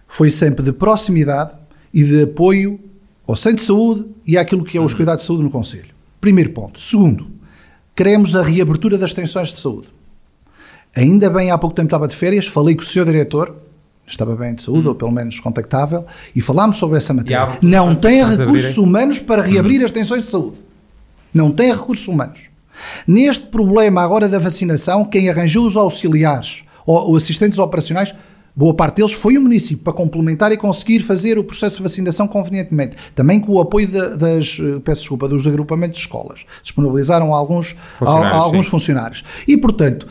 [0.08, 1.54] foi sempre de proximidade
[1.94, 2.80] e de apoio
[3.28, 5.93] ao centro de saúde e àquilo que é os cuidados de saúde no Conselho.
[6.24, 6.80] Primeiro ponto.
[6.80, 7.28] Segundo,
[7.94, 9.90] queremos a reabertura das tensões de saúde.
[10.96, 13.54] Ainda bem, há pouco tempo estava de férias, falei com o senhor diretor,
[14.08, 17.60] estava bem de saúde, ou pelo menos contactável, e falámos sobre essa matéria.
[17.62, 20.60] Não tem recursos humanos para reabrir as tensões de saúde.
[21.34, 22.50] Não tem recursos humanos.
[23.06, 28.16] Neste problema agora da vacinação, quem arranjou os auxiliares ou, ou assistentes operacionais,
[28.56, 32.28] boa parte deles foi o município para complementar e conseguir fazer o processo de vacinação
[32.28, 32.96] convenientemente.
[33.16, 36.46] Também com o apoio da- das, eh, peço desculpa, dos agrupamentos de escolas.
[36.62, 38.72] Disponibilizaram alguns Funcionários, a- a alguns sim.
[38.72, 39.24] funcionários.
[39.48, 40.08] E, portanto,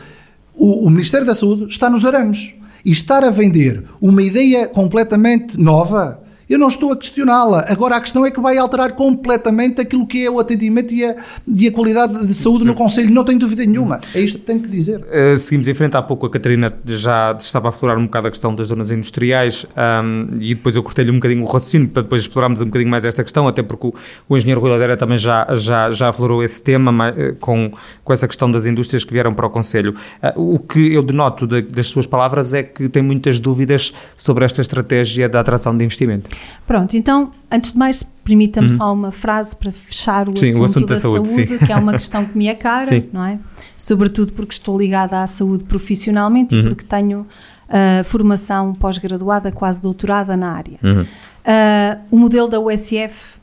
[0.55, 2.53] o, o Ministério da Saúde está nos arames.
[2.85, 7.65] E estar a vender uma ideia completamente nova, eu não estou a questioná-la.
[7.69, 11.15] Agora, a questão é que vai alterar completamente aquilo que é o atendimento e a,
[11.47, 13.09] e a qualidade de saúde no Conselho.
[13.11, 13.99] Não tenho dúvida nenhuma.
[14.13, 14.99] É isto que tenho que dizer.
[15.01, 15.95] Uh, seguimos em frente.
[15.95, 19.65] Há pouco a Catarina já estava a aflorar um bocado a questão das zonas industriais
[20.03, 23.05] um, e depois eu cortei-lhe um bocadinho o raciocínio para depois explorarmos um bocadinho mais
[23.05, 23.93] esta questão, até porque o,
[24.29, 27.71] o engenheiro Rui Ladeira também já, já, já aflorou esse tema mas, uh, com,
[28.03, 29.93] com essa questão das indústrias que vieram para o Conselho.
[30.35, 34.45] Uh, o que eu denoto da- das suas palavras é que tem muitas dúvidas sobre
[34.45, 36.29] esta estratégia da atração de investimento.
[36.65, 40.35] Pronto, então, antes de mais, permita-me só uma frase para fechar o, Uhum.
[40.37, 42.55] Sim, assunto, o assunto da, da saúde, saúde, que é uma questão que me é
[42.55, 43.09] cara, Sim.
[43.11, 43.37] não é?
[43.77, 46.61] Sobretudo porque estou ligada à saúde profissionalmente Uhum.
[46.61, 47.27] e porque tenho
[47.69, 50.77] ah, formação pós-graduada, quase doutorada na área.
[50.83, 51.05] Uhum.
[51.45, 53.41] Ah, o modelo da USF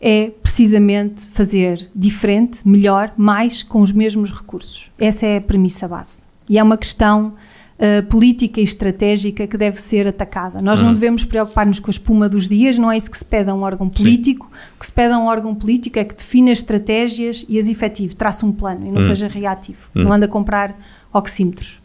[0.00, 4.90] é precisamente fazer diferente, melhor, mais com os mesmos recursos.
[4.98, 6.20] Essa é a premissa base.
[6.48, 7.34] E é uma questão
[7.80, 10.60] ah, política e estratégica que deve ser atacada.
[10.60, 13.50] Nós não devemos preocupar-nos com a espuma dos dias, não é isso que se pede
[13.50, 14.50] a um órgão político.
[14.74, 17.68] O que se pede a um órgão político é que defina as estratégias e as
[17.68, 19.90] efetive, traça um plano e não seja reativo.
[19.94, 20.76] Não anda a comprar
[21.12, 21.80] oxímetros.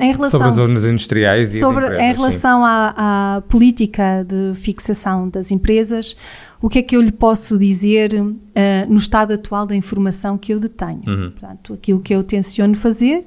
[0.00, 2.10] Em relação Sobre as zonas industriais e sobre, as empresas.
[2.10, 2.20] em sim.
[2.20, 2.94] relação à,
[3.36, 6.16] à política de fixação das empresas,
[6.62, 8.14] o que é que eu lhe posso dizer
[8.54, 11.02] eh, no estado atual da informação que eu detenho?
[11.06, 11.30] Uhum.
[11.32, 13.26] Portanto, aquilo que eu tenciono fazer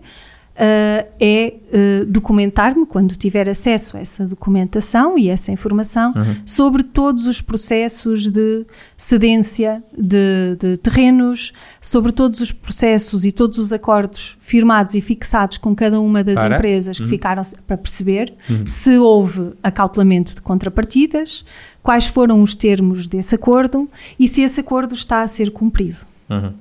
[0.58, 6.36] eh, é eh, documentar-me, quando tiver acesso a essa documentação e essa informação, Uhum.
[6.46, 8.66] sobre todos os processos de
[8.96, 15.58] cedência de, de terrenos, sobre todos os processos e todos os acordos firmados e fixados
[15.58, 16.56] com cada uma das Para?
[16.56, 17.10] empresas que Uhum.
[17.10, 18.34] ficaram para perceber
[18.66, 21.44] se houve acautelamento de contrapartidas,
[21.84, 25.98] quais foram os termos desse acordo e se esse acordo está a ser cumprido.
[26.30, 26.54] Uhum.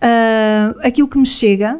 [0.00, 1.78] Ah, aquilo que me chega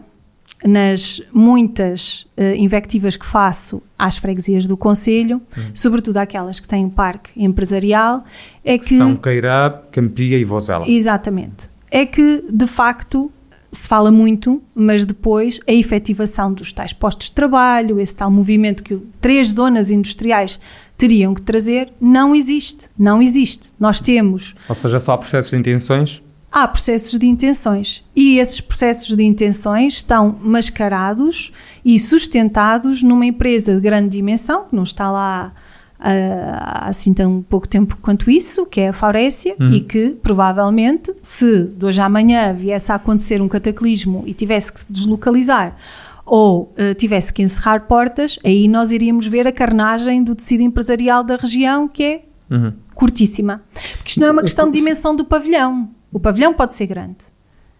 [0.65, 5.41] nas muitas ah, invectivas que faço às freguesias do Conselho,
[5.75, 8.25] sobretudo aquelas que têm um parque empresarial,
[8.65, 10.89] é que São Queirá, Campia e Vozela.
[10.89, 11.71] Exatamente.
[11.91, 13.31] É que, de facto,
[13.73, 18.83] se fala muito, mas depois a efetivação dos tais postos de trabalho, esse tal movimento
[18.83, 20.61] que três zonas industriais
[20.97, 22.91] teriam que trazer, não existe.
[22.99, 23.71] Não existe.
[23.81, 26.23] Nós temos Ou seja, só há processos de intenções.
[26.53, 31.51] Há processos de intenções e esses processos de intenções estão mascarados
[31.85, 35.53] e sustentados numa empresa de grande dimensão, que não está lá
[35.99, 41.15] ah, há assim tão pouco tempo quanto isso, que é a Faurécia, e que provavelmente,
[41.23, 45.75] se de hoje à amanhã viesse a acontecer um cataclismo e tivesse que se deslocalizar
[46.27, 51.25] ou ah, tivesse que encerrar portas, aí nós iríamos ver a carnagem do tecido empresarial
[51.25, 52.71] da região, que é Uhum.
[52.95, 53.63] curtíssima.
[53.97, 55.89] Porque isto não é uma questão de dimensão do pavilhão.
[56.13, 57.17] O pavilhão pode ser grande.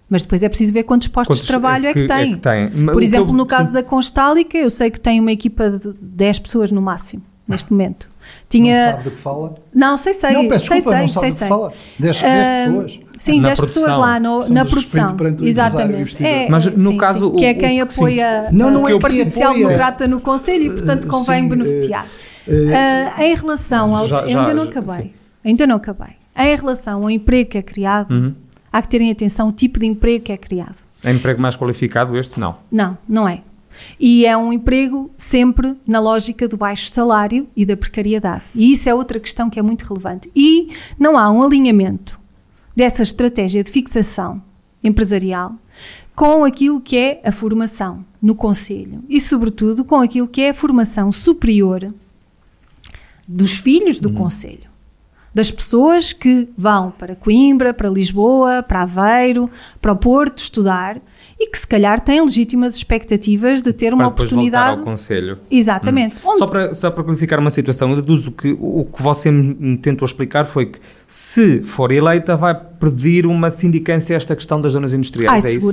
[0.09, 2.37] Mas depois é preciso ver quantos postos Quantos de trabalho é que, tem.
[2.37, 2.67] tem?
[2.67, 3.75] O Por que exemplo, eu- no caso sim.
[3.75, 8.11] da Constálica, eu sei que tem uma equipa de 10 pessoas no máximo, neste momento.
[8.11, 8.19] Não
[8.49, 8.91] Tinha.
[8.93, 9.55] sabe do que fala?
[9.75, 10.33] Não, sei, sei.
[10.33, 11.49] não, peço sei, desculpa, sei, não sabe sei, do que sei.
[11.49, 11.73] fala.
[11.99, 12.27] 10 Ah,
[12.67, 13.01] pessoas.
[13.19, 13.83] sim, na 10 produção.
[13.85, 15.17] pessoas lá no- Somos na o produção.
[15.19, 16.01] o o Exatamente.
[16.01, 16.51] investidor.
[16.51, 18.89] Mas, no sim, caso, sim, que é o- quem o que apoia Não, não uh,
[18.89, 19.55] é o quem Partido Social.
[19.55, 22.05] Democrata no Conselho e, portanto, Uh, convém sim, beneficiar.
[22.05, 24.07] uh, uh, Uh, em relação ao.
[24.09, 24.95] Já- já- ainda não acabei.
[24.95, 25.11] sim.
[25.45, 26.22] Ainda não acabei.
[26.37, 28.35] Em relação ao emprego que é criado, Uhum.
[28.73, 30.79] há que terem atenção ao tipo de emprego que é criado.
[31.05, 32.57] É emprego mais qualificado, este não.
[32.71, 33.43] Não, não é.
[33.99, 38.45] E é um emprego sempre na lógica do baixo salário e da precariedade.
[38.55, 40.31] E isso é outra questão que é muito relevante.
[40.37, 42.21] E não há um alinhamento
[42.77, 44.43] dessa estratégia de fixação
[44.85, 45.55] empresarial
[46.15, 50.55] com aquilo que é a formação no Conselho e, sobretudo, com aquilo que é a
[50.55, 51.93] formação superior
[53.27, 54.71] dos filhos do Conselho.
[55.35, 59.49] Das pessoas que vão para Coimbra, para Lisboa, para Aveiro,
[59.81, 61.01] para o Porto estudar
[61.41, 64.79] e que se calhar têm legítimas expectativas de ter uma para voltar oportunidade.
[64.79, 65.39] ao Conselho.
[65.51, 66.17] Exatamente.
[66.25, 69.77] Onde- Só para, só para clarificar uma situação, eu deduzo que o que você me
[69.79, 74.75] tentou explicar foi que, se for eleita, vai pedir uma sindicância a esta questão das
[74.75, 75.67] zonas industriais, Ai, é isso?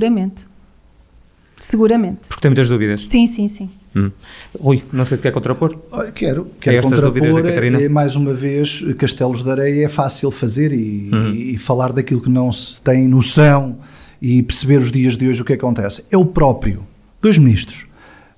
[1.60, 2.28] Seguramente.
[2.28, 3.06] Porque tem muitas dúvidas.
[3.06, 3.70] Sim, sim, sim.
[3.94, 4.10] Hum.
[4.58, 5.76] Rui, não sei se quer contrapor.
[5.92, 7.82] Olha, Quero, quero estas dúvidas contrapor.
[7.82, 11.32] É, mais uma vez, Castelos de Areia é fácil fazer e, Uhum.
[11.34, 13.78] e falar daquilo que não se tem noção
[14.22, 16.04] e perceber os dias de hoje o que acontece.
[16.10, 16.82] É o próprio.
[17.20, 17.86] Dois ministros.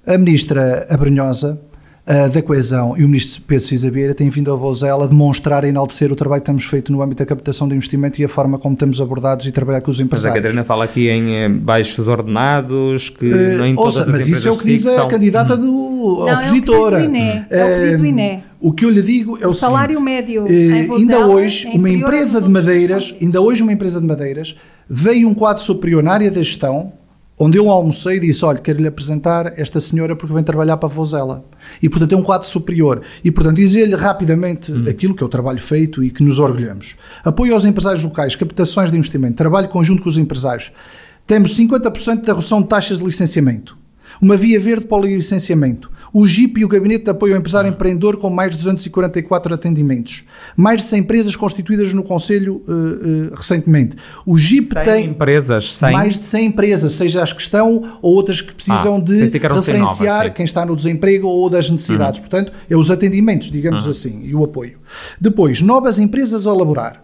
[0.07, 1.61] A ministra Abranhosa,
[2.05, 5.69] a da Coesão e o ministro Pedro Cisa Vieira têm vindo a Vozela demonstrar e
[5.69, 8.59] enaltecer o trabalho que temos feito no âmbito da captação de investimento e a forma
[8.59, 10.43] como temos abordados e trabalhar com os Mas a empresários.
[10.43, 14.49] Catarina fala aqui em eh, baixos ordenados, que Eh, nem todas ouça, as mas isso
[14.49, 15.09] é o que diz a fixam.
[15.09, 16.97] candidata do Não, é o que opositora.
[17.01, 18.45] diz o INE, é o que diz o Eh, INE.
[18.61, 21.27] o que eu lhe digo é o, O salário seguinte, médio eh, em ainda Vozela
[21.27, 24.57] hoje é uma empresa de madeiras, ainda hoje uma empresa de madeiras
[24.91, 26.93] veio um quadro superior na área da gestão
[27.45, 30.93] onde eu almocei e disse, olha, quero-lhe apresentar esta senhora porque vem trabalhar para a
[30.93, 31.45] Vozela.
[31.83, 33.03] E, portanto, é um quadro superior.
[33.25, 36.95] E, portanto, dizer-lhe rapidamente aquilo que é o trabalho feito e que nos orgulhamos.
[37.25, 40.71] Apoio aos empresários locais, captações de investimento, trabalho conjunto com os empresários.
[41.27, 43.77] Temos 50% da redução de taxas de licenciamento.
[44.21, 45.91] Uma via verde para o licenciamento.
[46.13, 50.25] O GIP e o Gabinete de Apoio ao Empresário Empreendedor com mais de 244 atendimentos.
[50.57, 53.97] Mais de 100 empresas constituídas no Conselho eh, eh, recentemente.
[54.27, 55.93] O GIP 100 tem empresas, 100.
[55.93, 59.47] mais de 100 empresas, seja as que estão ou outras que precisam Ah, de que
[59.47, 62.21] eram 100 referenciar novas, quem está no desemprego ou das necessidades.
[62.21, 64.79] Portanto, é os atendimentos, digamos assim, e o apoio.
[65.21, 67.03] Depois, novas empresas a elaborar.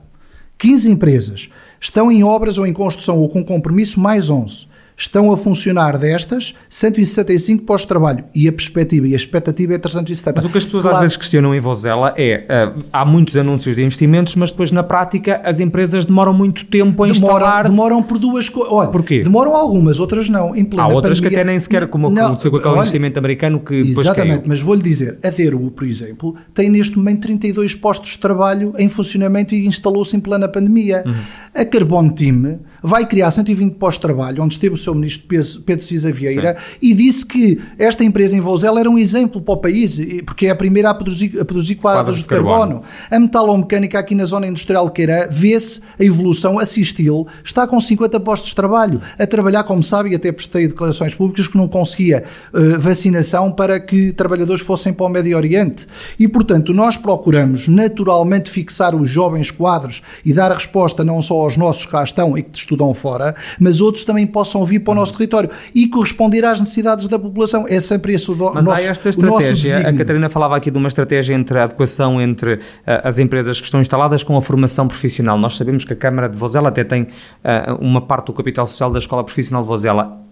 [0.58, 1.48] 15 empresas
[1.80, 4.66] estão em obras ou em construção ou com compromisso, mais 11.
[5.00, 10.34] Estão a funcionar destas 165 pós-trabalho e a perspectiva e a expectativa é 370.
[10.36, 13.36] Mas o que as pessoas Claro, às vezes questionam em Vozela é ah, há muitos
[13.36, 17.70] anúncios de investimentos, mas depois na prática as empresas demoram muito tempo a Demoram, instalar-se.
[17.70, 18.72] demoram por duas coisas.
[18.72, 19.22] Olha, Porquê?
[19.22, 20.54] Demoram algumas, outras não.
[20.56, 22.78] Em plena Há outras que pandemia- até nem sequer, como Não, aconteceu com aquele olha,
[22.80, 24.48] investimento americano que depois Exatamente, caiu.
[24.48, 28.88] mas vou-lhe dizer, a DERU, por exemplo, tem neste momento 32 postos de trabalho em
[28.88, 31.04] funcionamento e instalou-se em plena pandemia.
[31.06, 31.14] Uhum.
[31.54, 35.84] A Carbon Team vai criar 120 postos de trabalho, onde esteve o seu ministro Pedro-
[35.84, 39.98] Cisa Vieira, e disse que esta empresa em Vozela era um exemplo para o país,
[40.26, 42.80] porque é a primeira a produzir, a produzir quadros, Quadros de, de carbono.
[42.80, 42.82] carbono.
[43.10, 48.18] A metalomecânica aqui na zona industrial de Queirã vê-se a evolução, assisti-lo, está com 50
[48.20, 52.24] postos de trabalho, a trabalhar, como sabe, e até prestei declarações públicas que não conseguia
[52.54, 55.86] eh, vacinação para que trabalhadores fossem para o Médio Oriente.
[56.18, 61.34] E, portanto, nós procuramos naturalmente fixar os jovens quadros e dar a resposta não só
[61.34, 64.92] aos nossos que cá estão e que estudam fora, mas outros também possam vir para
[64.92, 67.66] o nosso território e corresponder às necessidades da população.
[67.68, 69.88] É sempre esse o, do, Mas nosso, há esta estratégia.
[69.88, 69.92] A.
[69.92, 73.80] Catarina falava aqui de uma estratégia entre a adequação entre ah, as empresas que estão
[73.80, 75.38] instaladas com a formação profissional.
[75.38, 77.08] Nós sabemos que a Câmara de Vozela até tem
[77.44, 80.27] ah, uma parte do capital social da Escola Profissional de Vozela.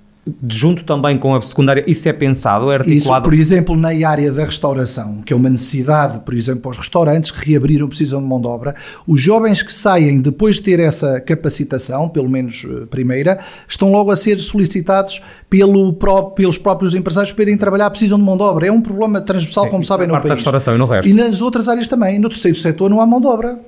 [0.49, 3.25] Junto também com a secundária, isso é pensado, é Isso, articulado.
[3.29, 7.31] por exemplo, na área da restauração, que é uma necessidade, por exemplo, para os restaurantes
[7.31, 8.75] que reabriram precisam de mão de obra,
[9.07, 14.11] os jovens que saem depois de ter essa capacitação, pelo menos eh, primeira, estão logo
[14.11, 18.43] a ser solicitados pelo pró- pelos próprios empresários para irem trabalhar, precisam de mão de
[18.43, 18.67] obra.
[18.67, 20.39] É um problema transversal, Sim, como isso sabem, no parte da país.
[20.41, 21.09] restauração e no resto.
[21.09, 22.19] E nas outras áreas também.
[22.19, 23.61] No terceiro setor não há mão de obra.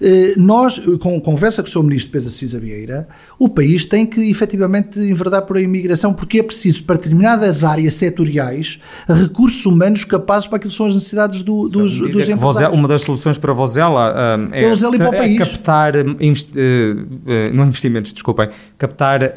[0.00, 1.82] Eh, Nós, eh, com conversa com o Sr.
[1.82, 6.42] Ministro Pedro Cisa Vieira, o país tem que efetivamente enverdar por a imigração, porque é
[6.42, 8.78] preciso, para determinadas áreas setoriais,
[9.08, 12.40] recursos humanos capazes para aquilo que são as necessidades do- dos, Dizer dos que empresários.
[12.40, 15.38] Vozela- uma das soluções para Vozela ah, é, Vozela e para o é país.
[15.38, 19.28] captar, ah, invest- ah, ah, não investimentos, desculpem, captar ah,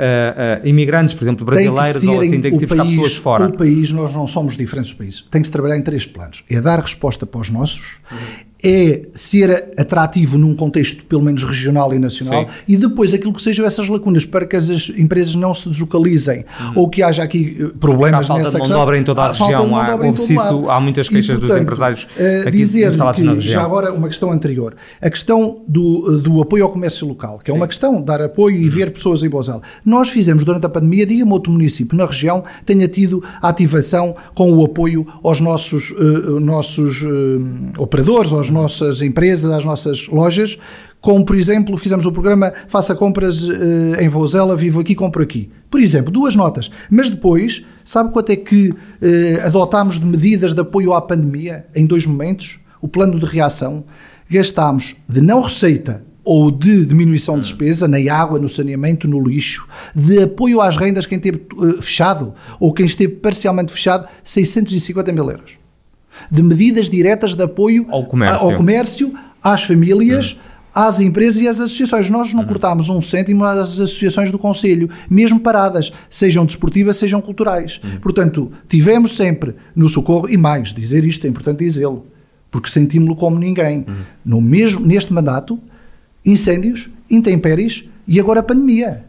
[0.61, 3.47] ah, imigrantes, por exemplo, brasileiros ou assim, tem que se buscar pessoas de fora.
[3.47, 5.25] O país, nós não somos diferentes dos países.
[5.31, 6.43] Tem que se trabalhar em três planos.
[6.49, 7.99] É dar resposta para os nossos,
[8.63, 12.53] é ser atrativo num contexto pelo menos regional e nacional Sim.
[12.67, 16.71] e depois aquilo que sejam essas lacunas para que as empresas não se deslocalizem uhum.
[16.75, 18.59] ou que haja aqui eh, problemas há nessa questão.
[18.59, 21.37] Falta de mão de obra em toda a há, região, há, há, há muitas queixas
[21.37, 25.59] e, portanto, dos empresários uh, aqui dizer que, já agora uma questão anterior, a questão
[25.67, 27.59] do, do apoio ao comércio local, que é Sim.
[27.59, 28.69] uma questão, dar apoio e uhum.
[28.69, 29.61] ver pessoas em Bozal.
[29.83, 34.63] Nós fizemos durante a pandemia, diga-me outro município na região tenha tido ativação com o
[34.63, 37.41] apoio aos nossos, uh, nossos uh,
[37.77, 40.57] operadores, às nossas empresas às nossas lojas,
[40.99, 45.49] como por exemplo fizemos o programa Faça Compras eh, em Vozela, Vivo Aqui, Compro Aqui.
[45.69, 46.69] Por exemplo, duas notas.
[46.89, 51.85] Mas depois, sabe quanto é que eh, adotámos de medidas de apoio à pandemia em
[51.85, 52.59] dois momentos?
[52.81, 53.83] O plano de reação.
[54.29, 59.67] Gastámos de não receita ou de diminuição de despesa na água, no saneamento, no lixo,
[59.95, 65.29] de apoio às rendas quem esteve uh, fechado ou quem esteve parcialmente fechado, 650 mil
[65.29, 65.60] euros
[66.29, 70.37] de medidas diretas de apoio ao comércio, ao comércio às famílias.
[70.37, 70.51] Hum.
[70.73, 72.09] Às empresas e às associações.
[72.09, 72.47] Nós não hum.
[72.47, 77.81] cortámos um cêntimo às associações do Conselho, mesmo paradas, sejam desportivas, sejam culturais.
[77.83, 77.99] Hum.
[78.01, 82.05] Portanto, tivemos sempre no socorro, e mais, dizer isto é importante dizê-lo,
[82.49, 83.79] porque sentimos-lo como ninguém.
[83.79, 83.95] Hum.
[84.23, 85.59] No mesmo, neste mandato,
[86.25, 89.03] incêndios, intempéries e agora a pandemia.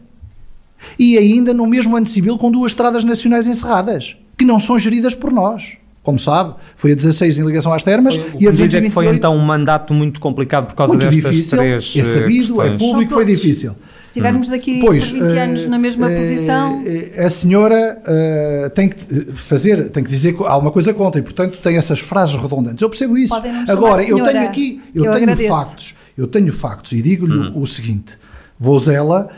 [0.99, 5.15] E ainda no mesmo ano civil com duas estradas nacionais encerradas, que não são geridas
[5.15, 8.83] por nós como sabe, foi a 16 em ligação às termas foi, e a 228...
[8.83, 12.61] que foi então um mandato muito complicado por causa muito destas difícil, três é sabido,
[12.61, 13.71] é público, foi difícil.
[14.01, 16.83] Se estivermos daqui pois, por 20 uh, anos na mesma uh, posição...
[17.17, 18.97] A senhora uh, tem que
[19.31, 22.81] fazer, tem que dizer há uma coisa contra e, portanto, tem essas frases redundantes.
[22.81, 23.33] Eu percebo isso.
[23.69, 25.49] Agora, eu tenho aqui, eu, eu tenho agradeço.
[25.49, 27.53] factos, eu tenho factos e digo-lhe hum.
[27.55, 28.17] o seguinte,
[28.59, 29.29] Vozela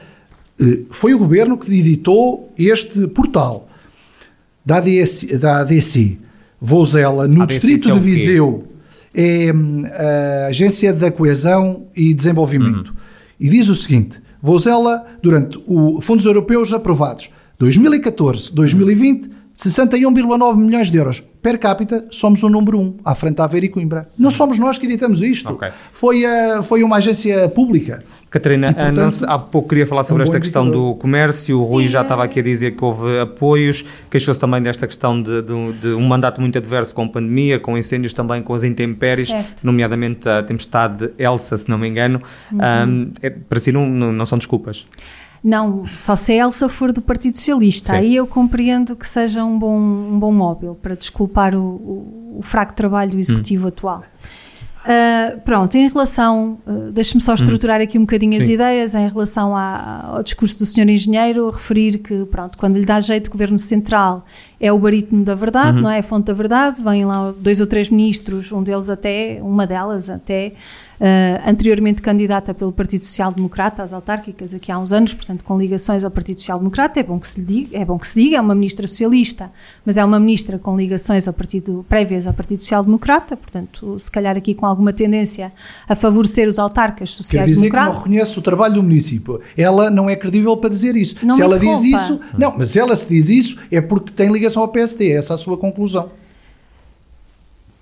[0.89, 3.67] foi o governo que editou este portal
[4.65, 6.24] da ADC, da ADC
[6.65, 8.63] Vozela, no distrito de Viseu,
[9.13, 12.89] é hum, a Agência da Coesão e Desenvolvimento.
[12.89, 12.95] Uhum.
[13.39, 20.97] E diz o seguinte: Vozela, durante os fundos europeus aprovados 2014, 2020, 61,9 milhões de
[20.97, 21.23] euros.
[21.41, 24.09] Per capita, somos o número um, à frente da Aveiro e Coimbra.
[24.17, 25.49] Não somos nós que editamos isto.
[25.53, 25.69] Okay.
[25.93, 28.03] Foi, a, foi uma agência pública.
[28.29, 30.93] Catarina, e, portanto, há pouco queria falar sobre um esta questão indicador.
[30.93, 31.57] do comércio.
[31.57, 33.85] O Rui já estava aqui a dizer que houve apoios.
[34.11, 37.77] Queixou-se também desta questão de, de, de, um mandato muito adverso com a pandemia, com
[37.77, 39.63] incêndios também, com as intempéries, certo.
[39.63, 42.21] nomeadamente a tempestade Elsa, se não me engano.
[42.51, 42.59] Uhum.
[42.59, 44.85] Um, é, para si não, não, não são desculpas.
[45.45, 47.89] Não, só se a Elsa for do Partido Socialista.
[47.89, 47.97] Sim.
[47.99, 52.41] Aí eu compreendo que seja um bom, um bom móvel para desculpar o, o, o
[52.41, 53.67] fraco trabalho do Executivo hum.
[53.67, 54.03] atual.
[54.85, 57.35] Uh, pronto, em relação, uh, deixe-me só hum.
[57.35, 58.41] estruturar aqui um bocadinho Sim.
[58.41, 60.89] as ideias em relação à, ao discurso do Sr.
[60.89, 64.25] Engenheiro, referir que, pronto, quando lhe dá jeito o Governo Central
[64.59, 65.83] é o barítono da verdade, uhum.
[65.83, 65.99] não é?
[65.99, 70.09] A fonte da verdade, vêm lá dois ou três ministros, um deles até, uma delas
[70.09, 70.53] até,
[70.99, 75.57] uh, anteriormente candidata pelo Partido Social Democrata às autárquicas aqui há uns anos, portanto com
[75.57, 78.37] ligações ao Partido Social Democrata, é bom que se diga, é bom que se diga,
[78.37, 79.51] é uma ministra socialista,
[79.85, 84.11] mas é uma ministra com ligações ao partido prévias ao Partido Social Democrata, portanto se
[84.11, 85.51] calhar aqui com alguma tendência
[85.87, 87.61] a favorecer os autarcas sociais democratas.
[87.61, 89.41] Quer dizer que não reconhece o trabalho do município.
[89.57, 91.25] Ela não é credível para dizer isso.
[91.25, 94.31] Não se ela diz isso, não, mas se ela se diz isso é porque tem
[94.31, 96.11] ligação ao PSD, essa é a sua conclusão.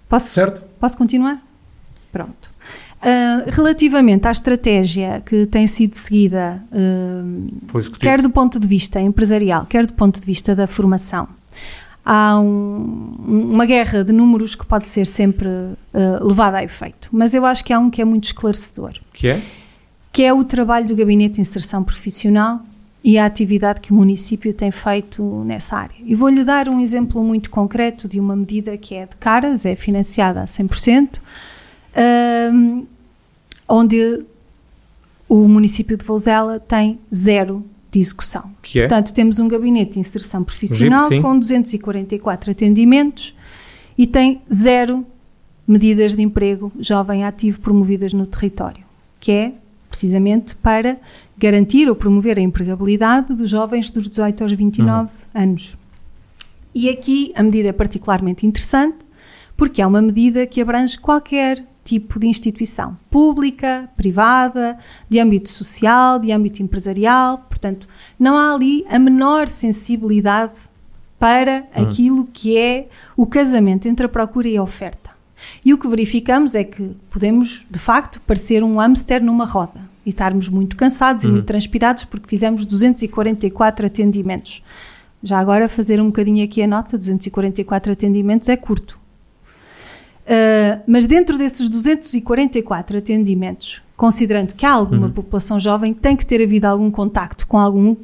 [0.09, 0.61] Posso, certo?
[0.79, 1.41] Posso continuar?
[2.11, 2.51] Pronto.
[3.03, 9.65] Uh, relativamente à estratégia que tem sido seguida, uh, quer do ponto de vista empresarial,
[9.65, 11.27] quer do ponto de vista da formação,
[12.05, 17.09] há um, uma guerra de números que pode ser sempre uh, levada a efeito.
[17.11, 18.93] Mas eu acho que há um que é muito esclarecedor.
[19.11, 19.41] Que é?
[20.09, 22.61] Que é o trabalho do Gabinete de Inserção Profissional
[23.03, 25.95] e a atividade que o município tem feito nessa área.
[26.05, 29.75] E vou-lhe dar um exemplo muito concreto de uma medida que é de caras, é
[29.75, 31.19] financiada a 100%,
[32.53, 32.85] um,
[33.73, 34.23] onde
[35.27, 38.51] o município de Vouzela tem zero de execução.
[38.61, 38.81] Que é?
[38.83, 43.33] Portanto, temos um gabinete de inserção profissional GIP, com 244 atendimentos
[43.97, 45.03] e tem zero
[45.67, 48.83] medidas de emprego jovem ativo promovidas no território,
[49.19, 49.53] que é
[49.89, 50.97] precisamente para
[51.35, 55.41] garantir ou promover a empregabilidade dos jovens dos 18 aos 29 uhum.
[55.41, 55.77] anos.
[56.75, 59.05] E aqui a medida é particularmente interessante
[59.57, 64.77] porque é uma medida que abrange qualquer tipo de instituição, pública, privada,
[65.09, 70.71] de âmbito social, de âmbito empresarial, portanto, não há ali a menor sensibilidade
[71.19, 71.83] para uhum.
[71.83, 75.11] aquilo que é o casamento entre a procura e a oferta.
[75.63, 80.09] E o que verificamos é que podemos, de facto, parecer um hamster numa roda e
[80.09, 84.63] estarmos muito cansados e muito transpirados porque fizemos 244 atendimentos.
[85.21, 88.99] Já agora fazer um bocadinho aqui a nota, 244 atendimentos é curto.
[90.23, 95.13] Uh, mas dentro desses 244 atendimentos, considerando que há alguma uhum.
[95.13, 97.97] população jovem, tem que ter havido algum contacto com algum uh,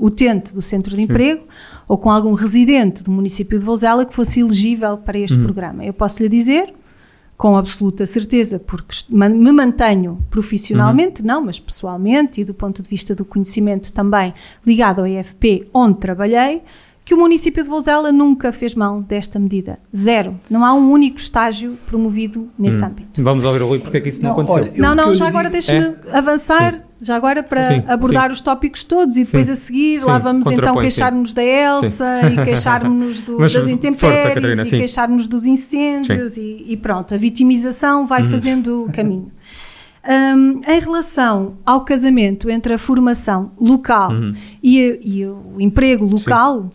[0.00, 1.78] utente do centro de emprego Sim.
[1.86, 5.44] ou com algum residente do município de Vozela que fosse elegível para este uhum.
[5.44, 5.84] programa.
[5.84, 6.72] Eu posso lhe dizer,
[7.36, 11.28] com absoluta certeza, porque me mantenho profissionalmente, uhum.
[11.28, 14.32] não, mas pessoalmente e do ponto de vista do conhecimento também
[14.66, 16.62] ligado ao IFP, onde trabalhei,
[17.04, 19.78] que o município de Vozela nunca fez mão desta medida.
[19.94, 20.40] Zero.
[20.48, 22.86] Não há um único estágio promovido nesse hum.
[22.86, 23.22] âmbito.
[23.22, 24.72] Vamos ouvir o Rui porque é que isso não, não aconteceu.
[24.72, 26.16] Olha, não, não, já agora deixe-me é?
[26.16, 26.80] avançar, sim.
[27.02, 28.32] já agora para sim, abordar sim.
[28.32, 33.20] os tópicos todos e depois a seguir lá vamos então queixar-nos da Elsa e queixar-nos
[33.52, 38.30] das intempéries e queixar-nos dos incêndios e, e, pronto, a vitimização vai uhum.
[38.30, 39.30] fazendo caminho.
[40.06, 44.34] Um, em relação ao casamento entre a formação local uhum.
[44.62, 46.70] e, e, o emprego local,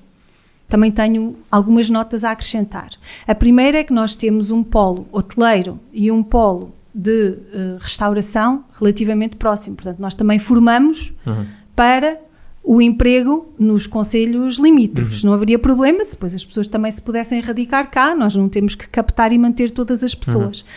[0.70, 2.92] também tenho algumas notas a acrescentar.
[3.28, 8.64] A primeira é que nós temos um polo hoteleiro e um polo de uh, restauração
[8.80, 9.76] relativamente próximo.
[9.76, 11.46] Portanto, nós também formamos uhum.
[11.76, 12.20] para
[12.64, 15.24] o emprego nos conselhos limítrofes.
[15.24, 15.32] Uhum.
[15.32, 18.76] Não haveria problema se depois as pessoas também se pudessem radicar cá, nós não temos
[18.76, 20.62] que captar e manter todas as pessoas.
[20.62, 20.68] Uhum.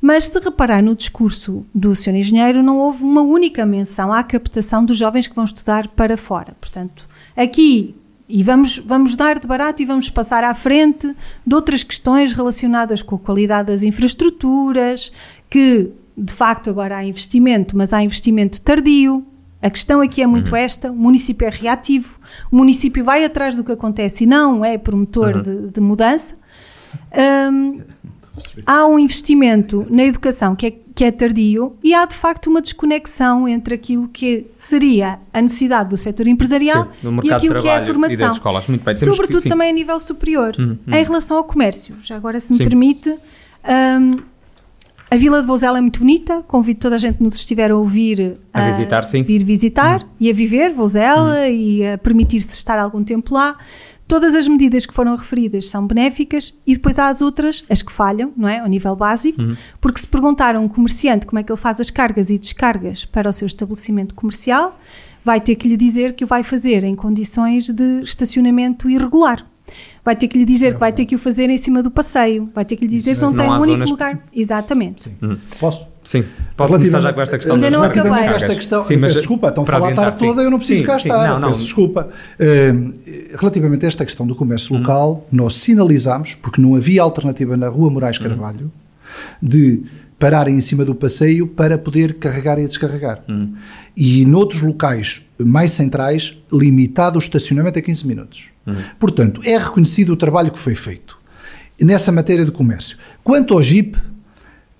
[0.00, 2.16] Mas se reparar no discurso do Sr.
[2.16, 6.56] Engenheiro, não houve uma única menção à captação dos jovens que vão estudar para fora.
[6.60, 7.94] Portanto, aqui
[8.34, 11.14] e vamos, vamos dar de barato e vamos passar à frente
[11.46, 15.12] de outras questões relacionadas com a qualidade das infraestruturas,
[15.50, 19.22] que de facto agora há investimento, mas há investimento tardio.
[19.60, 20.56] A questão aqui é muito uhum.
[20.56, 22.18] esta: o município é reativo,
[22.50, 25.42] o município vai atrás do que acontece e não é promotor uhum.
[25.42, 26.34] de, de, mudança.
[27.52, 27.82] Um,
[28.66, 32.60] há um investimento na educação que é, que é tardio e há de facto uma
[32.60, 37.76] desconexão entre aquilo que seria a necessidade do setor empresarial Sim, e aquilo que é
[37.76, 38.32] a formação.
[38.32, 38.66] Escolas.
[38.66, 40.54] Muito bem, Sobretudo que, também a nível superior.
[40.58, 40.94] Hum, hum.
[40.94, 42.64] Em relação ao comércio, já agora se me sim.
[42.64, 44.18] permite, um,
[45.10, 47.76] a Vila de Vozela é muito bonita, convido toda a gente que nos estiver a
[47.76, 49.22] ouvir a, a visitar, sim.
[49.22, 50.08] vir visitar hum.
[50.18, 51.50] e a viver Vozela hum.
[51.50, 53.56] e a permitir-se estar algum tempo lá.
[54.12, 57.90] Todas as medidas que foram referidas são benéficas e depois há as outras, as que
[57.90, 58.58] falham, não é?
[58.58, 59.56] Ao nível básico, uhum.
[59.80, 63.06] porque se perguntar a um comerciante como é que ele faz as cargas e descargas
[63.06, 64.78] para o seu estabelecimento comercial,
[65.24, 69.46] vai ter que lhe dizer que o vai fazer em condições de estacionamento irregular.
[70.04, 71.90] Vai ter que lhe dizer é que vai ter que o fazer em cima do
[71.90, 73.90] passeio, vai ter que lhe dizer que não, não tem um único zonas...
[73.90, 74.22] lugar.
[74.30, 75.04] Exatamente.
[75.04, 75.16] Sim.
[75.22, 75.38] Uhum.
[75.58, 75.86] Posso?
[76.04, 76.24] Sim,
[76.56, 77.56] pode começar já com esta questão.
[77.56, 78.24] Ainda não acabei.
[78.24, 80.80] esta questão, sim, mas, peço desculpa, estão a falar a tarde toda, eu não preciso
[80.80, 81.48] sim, cá estar, não, não.
[81.48, 82.08] peço desculpa.
[82.38, 84.80] Uh, relativamente a esta questão do comércio uhum.
[84.80, 88.28] local, nós sinalizámos, porque não havia alternativa na Rua Moraes uhum.
[88.28, 88.70] Carvalho, uhum.
[89.42, 89.82] de
[90.18, 93.22] pararem em cima do passeio para poder carregar e descarregar.
[93.28, 93.54] Uhum.
[93.96, 98.44] E noutros locais mais centrais, limitado o estacionamento a 15 minutos.
[98.64, 98.74] Uhum.
[98.98, 101.18] Portanto, é reconhecido o trabalho que foi feito
[101.80, 102.96] nessa matéria de comércio.
[103.24, 103.98] Quanto ao JIP,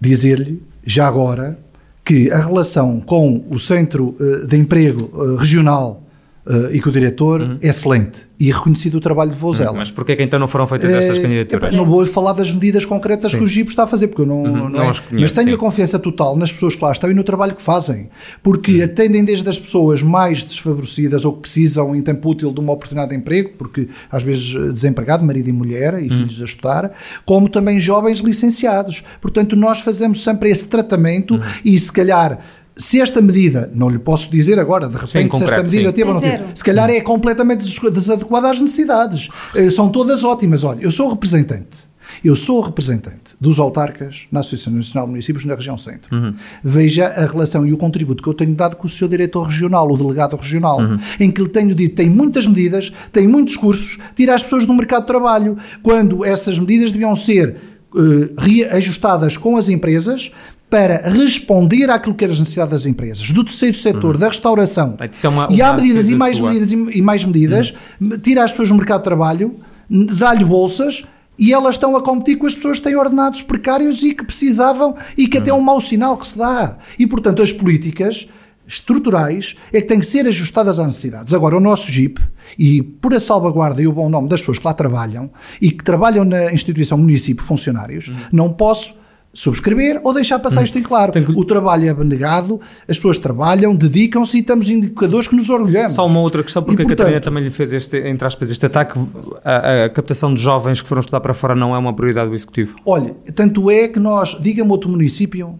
[0.00, 1.58] dizer-lhe já agora,
[2.04, 6.01] que a relação com o Centro eh, de Emprego eh, Regional
[6.44, 7.58] eh, e com o diretor uhum.
[7.62, 9.70] é excelente e reconhecido o trabalho de Vozela.
[9.70, 11.72] Uhum, mas porquê que então não foram feitas estas candidaturas?
[11.72, 13.38] É, não vou falar das medidas concretas Sim.
[13.38, 14.86] que o GIP está a fazer, porque eu não, uhum, não, não é.
[14.86, 15.54] conheço, Mas tenho sim.
[15.54, 18.08] a confiança total nas pessoas que lá estão e no trabalho que fazem,
[18.42, 18.84] porque uhum.
[18.84, 23.10] atendem desde as pessoas mais desfavorecidas ou que precisam em tempo útil de uma oportunidade
[23.10, 26.16] de emprego, porque às vezes desempregado, marido e mulher e uhum.
[26.16, 26.90] filhos a estudar,
[27.24, 29.04] como também jovens licenciados.
[29.20, 31.40] Portanto, nós fazemos sempre esse tratamento uhum.
[31.64, 32.40] e se calhar
[32.76, 35.88] se esta medida, não lhe posso dizer agora, de repente, sim, concreto, se esta medida
[35.90, 35.94] sim.
[35.94, 39.28] teve ou não teve, se calhar é completamente desadequada às necessidades.
[39.54, 40.64] Eh, são todas ótimas.
[40.64, 41.92] Olha, eu sou representante.
[42.22, 46.14] Eu sou representante dos autarcas na Associação Nacional de Municípios na região centro.
[46.14, 46.34] Uhum.
[46.62, 49.90] Veja a relação e o contributo que eu tenho dado com o seu diretor regional,
[49.90, 50.96] o delegado regional, uhum.
[51.18, 54.74] em que lhe tenho dito tem muitas medidas, tem muitos cursos, tira as pessoas do
[54.74, 57.56] mercado de trabalho, quando essas medidas deviam ser
[57.94, 60.30] uh, reajustadas com as empresas
[60.72, 64.20] para responder àquilo que eram as necessidades das empresas, do terceiro setor, uhum.
[64.22, 64.96] da restauração.
[65.22, 66.48] É uma, e há medidas e mais sua.
[66.48, 68.08] medidas e, mais medidas, uhum.
[68.16, 69.54] tira as pessoas do mercado de trabalho,
[69.90, 71.04] dá-lhe bolsas
[71.38, 74.96] e elas estão a competir com as pessoas que têm ordenados precários e que precisavam
[75.14, 75.42] e que uhum.
[75.42, 76.78] até é um mau sinal que se dá.
[76.98, 78.26] E, portanto, as políticas
[78.66, 81.34] estruturais é que têm que ser ajustadas às necessidades.
[81.34, 82.18] Agora, o nosso JIP,
[82.58, 85.84] e por a salvaguarda e o bom nome das pessoas que lá trabalham e que
[85.84, 88.14] trabalham na instituição município funcionários, uhum.
[88.32, 89.01] não posso
[89.32, 90.64] subscrever ou deixar passar hum.
[90.64, 91.12] isto em claro.
[91.12, 91.32] Que...
[91.32, 95.94] O trabalho é abnegado, as pessoas trabalham, dedicam-se e temos indicadores que nos orgulhamos.
[95.94, 98.50] Só uma outra questão, porque e, portanto, a Catarina também lhe fez este, entre aspas,
[98.50, 98.98] este ataque.
[99.44, 102.34] A, a, captação de jovens que foram estudar para fora não é uma prioridade do
[102.34, 102.76] Executivo?
[102.84, 105.58] Olha, tanto é que nós, diga-me outro município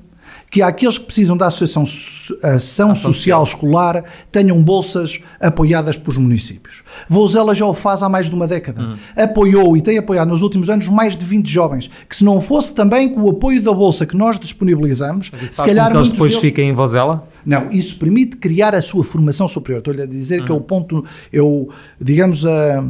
[0.53, 6.82] que aqueles que precisam da associação, ação, ação social escolar tenham bolsas apoiadas pelos municípios.
[7.09, 8.82] Vouzela já o faz há mais de uma década.
[8.82, 8.96] Uhum.
[9.16, 12.74] Apoiou e tem apoiado nos últimos anos mais de 20 jovens, que se não fosse
[12.74, 16.44] também com o apoio da bolsa que nós disponibilizamos, se calhar que eles depois deles...
[16.44, 17.26] fiquem em Vozela?
[17.46, 19.78] Não, isso permite criar a sua formação superior.
[19.78, 20.44] Estou-lhe a dizer uhum.
[20.44, 22.84] que é o ponto, eu, digamos, a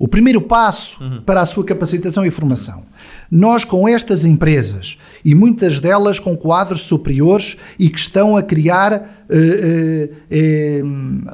[0.00, 1.20] o primeiro passo uhum.
[1.26, 2.84] para a sua capacitação e formação.
[3.30, 8.92] Nós, com estas empresas, e muitas delas com quadros superiores e que estão a criar
[8.92, 9.00] eh,
[9.30, 10.82] eh, eh,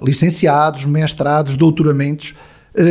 [0.02, 2.34] licenciados, mestrados, doutoramentos,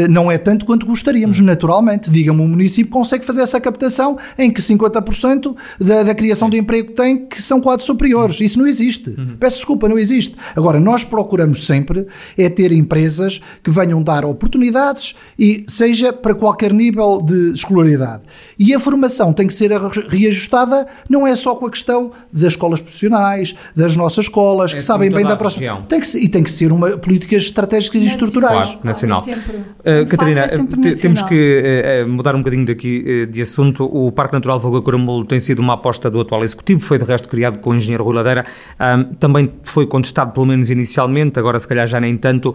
[0.09, 2.09] não é tanto quanto gostaríamos, naturalmente.
[2.09, 6.93] Diga-me, o município consegue fazer essa captação em que 50% da, da criação de emprego
[6.93, 8.39] tem que são quadros superiores.
[8.39, 9.09] Isso não existe.
[9.09, 9.35] Uhum.
[9.39, 10.35] Peço desculpa, não existe.
[10.55, 12.05] Agora, nós procuramos sempre
[12.37, 18.23] é ter empresas que venham dar oportunidades e seja para qualquer nível de escolaridade.
[18.57, 19.71] E a formação tem que ser
[20.09, 24.83] reajustada, não é só com a questão das escolas profissionais, das nossas escolas, é que
[24.83, 25.83] sabem bem da próxima.
[25.87, 28.67] Tem que, e tem que ser uma políticas estratégicas e estruturais.
[28.67, 29.25] Claro, nacional.
[29.79, 30.57] Uh, Catarina, é
[30.95, 33.83] temos que uh, mudar um bocadinho daqui uh, de assunto.
[33.85, 37.27] O Parque Natural Fogo Caramulo tem sido uma aposta do atual Executivo, foi de resto
[37.29, 38.45] criado com o engenheiro Rui Ladeira,
[39.19, 42.53] também foi contestado pelo menos inicialmente, agora se calhar já nem tanto.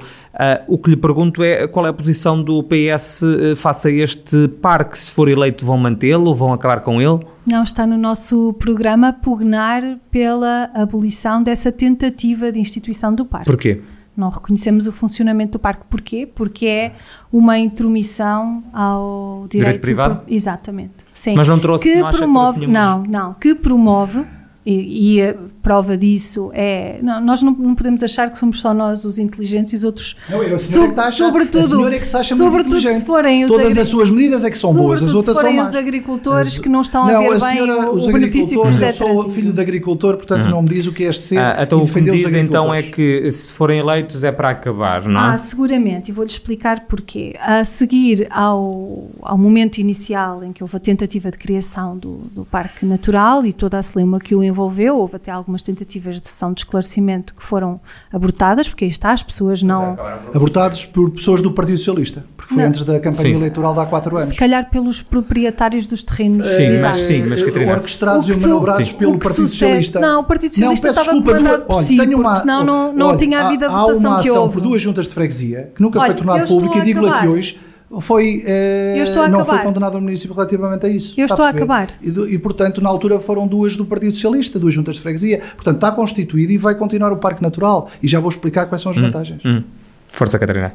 [0.67, 3.23] o que lhe pergunto é qual é a posição do PS
[3.57, 7.21] face a este parque, se for eleito vão mantê-lo, vão acabar com ele?
[7.47, 13.47] Não está no nosso programa pugnar pela abolição dessa tentativa de instituição do parque.
[13.47, 13.81] Porquê?
[14.21, 15.85] Não reconhecemos o funcionamento do parque.
[15.89, 16.29] Porquê?
[16.33, 16.93] Porque é
[17.33, 20.23] uma intromissão ao direito, direito privado.
[20.29, 21.07] Exatamente.
[21.13, 21.35] Sim.
[21.35, 24.25] Mas não trouxe que não promove, não, não, que promove
[24.65, 26.99] e, e, a prova disso é.
[27.03, 30.17] Não, nós não, não, podemos achar que somos só nós os inteligentes e os outros.
[30.29, 32.99] Não, é a senhora que está sobretudo, a senhora é que se acha sobretudo muito
[32.99, 35.57] se forem os Todas as suas medidas é que são boas, as outras se forem
[35.57, 35.71] são más.
[35.71, 38.85] os agricultores que não estão não, a ver a senhora, bem os o benefício que
[38.85, 40.51] Eu sou filho de agricultor, portanto hum.
[40.51, 41.39] não me diz o que é ser.
[41.39, 45.09] Ah, então o que me diz então é que se forem eleitos é para acabar,
[45.09, 45.35] não é?
[45.35, 47.35] Ah, seguramente, e vou-lhe explicar porquê.
[47.41, 52.45] A seguir ao, ao momento inicial em que houve a tentativa de criação do, do
[52.45, 56.53] Parque Natural e toda a celeuma que o envolveu, houve até algumas tentativas de sessão
[56.53, 57.81] de esclarecimento que foram
[58.13, 59.97] abortadas, porque aí está, as pessoas não.
[60.35, 62.69] Abortados por pessoas do Partido Socialista, porque foi não.
[62.69, 63.37] antes da campanha Sim.
[63.37, 64.29] eleitoral de há quatro anos.
[64.29, 66.47] Se calhar pelos proprietários dos terrenos.
[66.49, 67.73] Sim, mas, sim, mas Catarina.
[67.73, 70.01] Orquestrados e manobrados pelo Partido Socialista.
[70.01, 73.09] Não, o Partido Socialista não, estava desculpa, governado por si, porque uma, senão não, não
[73.09, 74.41] olha, tinha havido a votação há que houve.
[74.41, 77.09] Uma ação por duas juntas de freguesia, que nunca olha, foi tornada pública, e digo-lhe
[77.09, 81.21] aqui hoje foi eh, não foi condenado o município relativamente a isso.
[81.21, 81.89] Eu estou a, a acabar.
[82.01, 85.41] E, e, portanto, na altura foram duas do Partido Socialista, duas juntas de freguesia.
[85.57, 87.91] Portanto, está constituído e vai continuar o Parque Natural.
[88.01, 89.45] E já vou explicar quais são as hum, vantagens.
[89.45, 89.65] Hum.
[90.07, 90.73] Força, Catarina.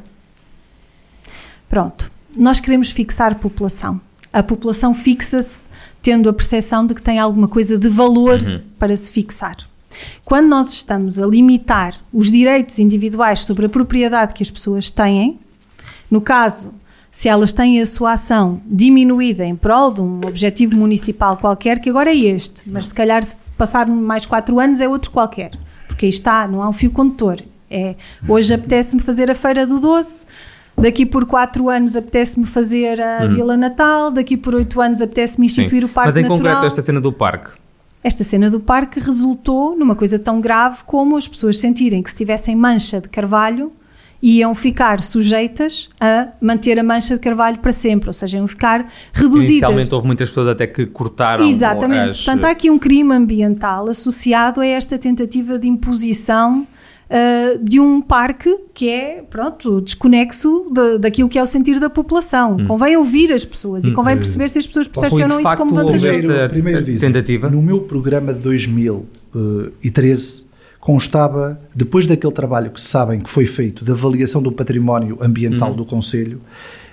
[1.70, 2.10] Pronto.
[2.36, 3.98] Nós queremos fixar a população.
[4.30, 5.68] A população fixa-se
[6.02, 8.60] tendo a percepção de que tem alguma coisa de valor uhum.
[8.78, 9.56] para se fixar.
[10.24, 15.40] Quando nós estamos a limitar os direitos individuais sobre a propriedade que as pessoas têm,
[16.10, 16.72] no caso
[17.16, 21.88] se elas têm a sua ação diminuída em prol de um objetivo municipal qualquer, que
[21.88, 25.52] agora é este, mas se calhar se passar mais quatro anos é outro qualquer,
[25.88, 27.40] porque aí está, não há um fio condutor.
[27.70, 27.96] É,
[28.28, 30.26] hoje apetece-me fazer a Feira do Doce,
[30.76, 33.34] daqui por quatro anos apetece-me fazer a hum.
[33.34, 35.86] Vila Natal, daqui por oito anos apetece-me instituir Sim.
[35.86, 36.38] o Parque Mas em Natural.
[36.38, 37.52] concreto esta cena do parque?
[38.04, 42.16] Esta cena do parque resultou numa coisa tão grave como as pessoas sentirem que se
[42.16, 43.72] tivessem mancha de carvalho
[44.22, 48.86] iam ficar sujeitas a manter a mancha de carvalho para sempre, ou seja, iam ficar
[49.12, 49.48] reduzidas.
[49.48, 52.10] Inicialmente houve muitas pessoas até que cortaram Exatamente.
[52.10, 52.24] As...
[52.24, 56.66] Portanto, há aqui um crime ambiental associado a esta tentativa de imposição
[57.08, 61.88] Uh, de um parque que é, pronto, desconexo de, daquilo que é o sentir da
[61.88, 62.56] população.
[62.56, 62.66] Hum.
[62.66, 63.90] Convém ouvir as pessoas hum.
[63.90, 66.04] e convém perceber se as pessoas percepcionam isso como vantajoso.
[66.04, 67.48] Primeiro, primeiro dizer, tentativa?
[67.48, 70.45] no meu programa de 2013
[70.86, 75.74] constava, depois daquele trabalho que sabem que foi feito, da avaliação do património ambiental uhum.
[75.78, 76.40] do Conselho,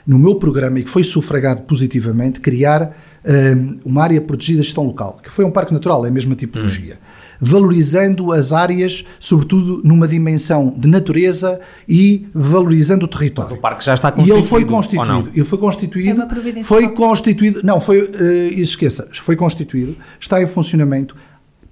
[0.05, 4.83] no meu programa, e que foi sufragado positivamente, criar um, uma área protegida de gestão
[4.83, 6.93] local, que foi um parque natural, é a mesma tipologia.
[6.93, 6.99] Uhum.
[7.39, 13.51] Valorizando as áreas, sobretudo numa dimensão de natureza e valorizando o território.
[13.51, 14.39] Mas o parque já está constituído.
[14.39, 15.29] E ele foi constituído.
[15.35, 16.19] Ele foi constituído.
[16.59, 17.61] É foi constituído.
[17.63, 18.01] Não, foi.
[18.01, 21.15] Uh, esqueça, foi constituído, está em funcionamento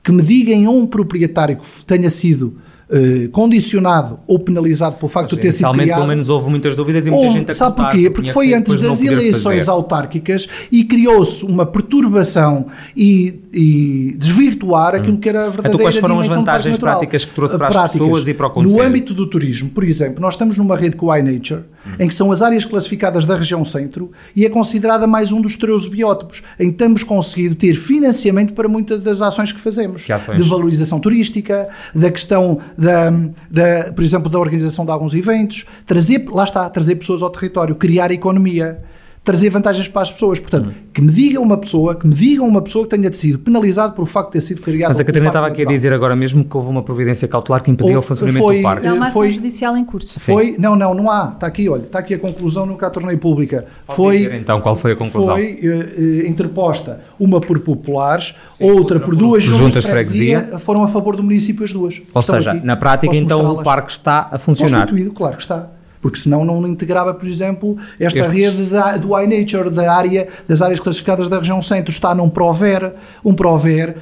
[0.03, 2.57] que me digam a um proprietário que tenha sido
[2.89, 5.97] uh, condicionado ou penalizado pelo facto Mas, de ter sido criado.
[5.97, 8.09] pelo menos houve muitas dúvidas e muita houve, gente a Sabe porquê?
[8.09, 9.71] Porque foi antes das eleições fazer.
[9.71, 14.97] autárquicas e criou-se uma perturbação e, e desvirtuar hum.
[14.97, 17.85] aquilo que era a verdadeira então, quais foram as vantagens práticas que trouxe para práticas.
[17.85, 18.75] as pessoas e para o Conselho?
[18.75, 21.63] No âmbito do turismo, por exemplo, nós estamos numa rede com o iNature,
[21.99, 25.57] em que são as áreas classificadas da região centro e é considerada mais um dos
[25.57, 30.05] 13 biótopos, em que temos conseguido ter financiamento para muitas das ações que fazemos.
[30.05, 30.41] Que ações?
[30.41, 33.09] De valorização turística, da questão, da,
[33.49, 37.75] da, por exemplo, da organização de alguns eventos, trazer, lá está, trazer pessoas ao território,
[37.75, 38.79] criar economia
[39.23, 40.39] trazer vantagens para as pessoas.
[40.39, 40.73] Portanto, Hum.
[40.91, 44.01] que me diga uma pessoa, que me diga uma pessoa que tenha sido penalizado por
[44.01, 46.43] o facto de ter sido criado Mas a Catarina estava aqui a dizer agora mesmo
[46.43, 48.87] que houve uma providência cautelar que impediu o funcionamento foi- do parque.
[48.87, 50.17] É uma ação foi- judicial em curso.
[50.17, 50.33] Sim.
[50.33, 51.33] Foi, não, não, não há.
[51.35, 53.65] Está aqui, olha, está aqui a conclusão, nunca a tornei pública.
[53.85, 55.35] Pode foi, dizer, então, qual foi a conclusão?
[55.35, 60.37] Foi eh, interposta uma por populares, outra por duas por juntas, de freguesia.
[60.39, 62.01] freguesia, foram a favor do município as duas.
[62.13, 62.65] Ou Estão seja, aqui.
[62.65, 64.79] na prática, Posso então, o parque está a funcionar.
[64.81, 65.69] Constituído, claro que está.
[66.01, 70.61] Porque senão não integrava, por exemplo, esta Estes- rede da, do iNature, da área, das
[70.61, 71.91] áreas classificadas da região centro.
[71.91, 72.93] Está num Prover,
[73.23, 73.95] um Prover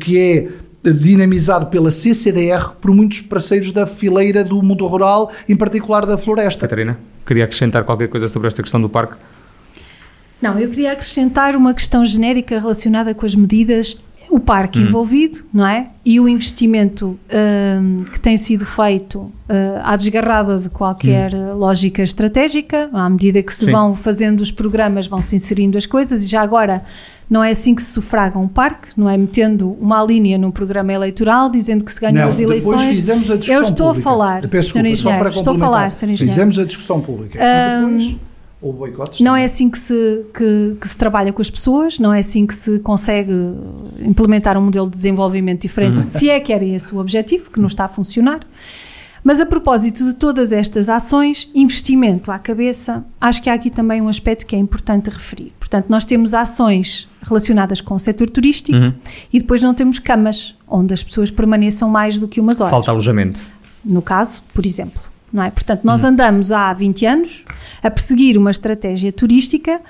[0.00, 0.48] que é
[0.92, 6.60] dinamizado pela CCDR por muitos parceiros da fileira do mundo rural, em particular da floresta.
[6.60, 9.16] Catarina, queria acrescentar qualquer coisa sobre esta questão do parque?
[10.40, 13.96] Não, eu queria acrescentar uma questão genérica relacionada com as medidas,
[14.34, 14.86] o parque Hum.
[14.86, 15.86] envolvido, não é?
[16.04, 17.16] E o investimento
[17.80, 19.32] hum, que tem sido feito uh,
[19.84, 23.64] à desgarrada de qualquer uh, lógica estratégica, à medida que se.
[23.66, 23.70] Sim.
[23.70, 26.82] vão fazendo os programas, vão se inserindo as coisas, e já agora
[27.30, 30.92] não é assim que se sufraga um parque, não é metendo uma linha num programa
[30.92, 32.80] eleitoral dizendo que se ganham Não, as eleições.
[32.80, 34.08] depois fizemos a discussão eu estou pública.
[34.08, 36.04] a falar, Peço desculpa, só Engenheiro, para estou a falar, Sr.
[36.04, 36.26] Engenheiro.
[36.26, 37.38] Fizemos a discussão pública.
[37.40, 38.16] Ahm, depois,
[38.64, 39.20] houve boicotes.
[39.20, 42.46] Não é assim que se, que, que se trabalha com as pessoas, não é assim
[42.46, 43.32] que se consegue
[44.00, 47.66] implementar um modelo de desenvolvimento diferente, se é que era esse o objetivo, que não
[47.68, 48.40] está a funcionar.
[49.22, 54.02] Mas a propósito de todas estas ações, investimento à cabeça, acho que há aqui também
[54.02, 55.50] um aspecto que é importante referir.
[55.58, 58.92] Portanto, nós temos ações relacionadas com o setor turístico Uhum.
[59.32, 62.90] e depois não temos camas onde as pessoas permaneçam mais do que umas horas Falta
[62.90, 63.40] alojamento.
[63.82, 65.00] no caso, por exemplo.
[65.34, 65.50] Não é?
[65.50, 67.44] Portanto, nós andamos há 20 anos
[67.82, 69.80] a perseguir uma estratégia turística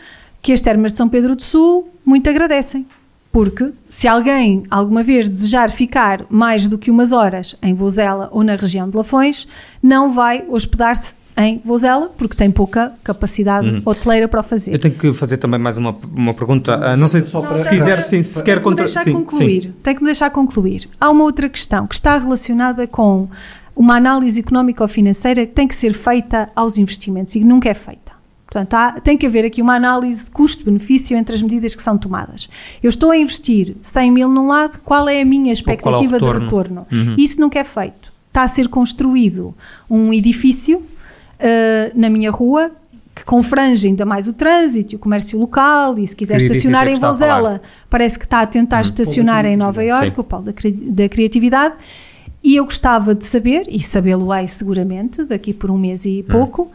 [0.40, 2.86] que as termas de São Pedro do Sul muito agradecem.
[3.30, 8.42] Porque se alguém alguma vez desejar ficar mais do que umas horas em Vozela ou
[8.42, 9.46] na região de Lafões,
[9.82, 14.72] não vai hospedar-se em Vozela porque tem pouca capacidade hoteleira para o fazer.
[14.72, 16.74] Eu tenho que fazer também mais uma, uma pergunta.
[16.74, 18.84] Ah, não sei se, Só para- se quiser, sim, se quer contra...
[18.84, 19.62] deixar sim, concluir.
[19.64, 19.74] sim.
[19.82, 20.88] Tem que me deixar concluir.
[21.00, 23.28] Há uma outra questão que está relacionada com
[23.76, 27.74] uma análise económica ou financeira que tem que ser feita aos investimentos e nunca é
[27.74, 28.12] feita.
[28.46, 31.98] Portanto, há- tem que haver aqui uma análise de custo-benefício entre as medidas que são
[31.98, 32.48] tomadas.
[32.82, 36.86] Eu estou a investir 100 mil num lado, qual é a minha expectativa de retorno?
[36.88, 37.14] retorno?
[37.18, 38.12] Isso nunca é feito.
[38.28, 39.54] Está a ser construído
[39.90, 40.82] um edifício
[41.40, 42.70] ah, na minha rua
[43.14, 46.82] que confrange ainda mais o trânsito e o comércio local e se quiser Que estacionar
[46.86, 47.00] é que em?
[47.00, 49.84] Vozela parece que está a tentar estacionar em Nova.
[49.84, 50.20] Iorque, Sim.
[50.20, 50.52] o polo da,
[50.90, 51.74] da criatividade
[52.44, 56.10] e eu gostava de saber, e sabê-lo-ei seguramente daqui por um mês Hum.
[56.10, 56.70] e pouco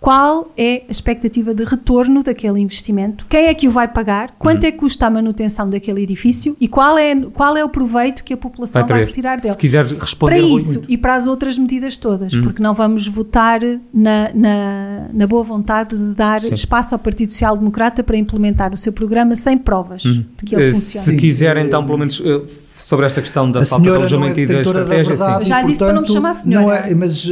[0.00, 4.34] qual é a expectativa de retorno daquele investimento, quem é que o vai pagar, Uhum.
[4.36, 8.24] quanto é que custa a manutenção daquele edifício e qual é, qual é o proveito
[8.24, 9.52] que a população Vai vai, retirar dele.
[9.52, 10.90] Se quiser responder, Para isso muito.
[10.92, 12.42] e para as outras medidas todas, Hum.
[12.42, 13.60] porque não vamos votar
[13.94, 16.52] na, na, na boa vontade de dar Sim.
[16.54, 20.64] espaço ao Partido Social Democrata para implementar o seu programa sem provas de que ele
[20.70, 21.04] Eh, funciona.
[21.04, 22.42] Se quiser, então, pelo menos eh,
[22.82, 25.44] sobre esta questão da A falta de é alojamento e da detentora da estratégia, verdade.
[25.44, 25.48] sim.
[25.48, 26.66] Já e, disse para não me chamar a senhora.
[26.66, 27.30] Não é, mas uh,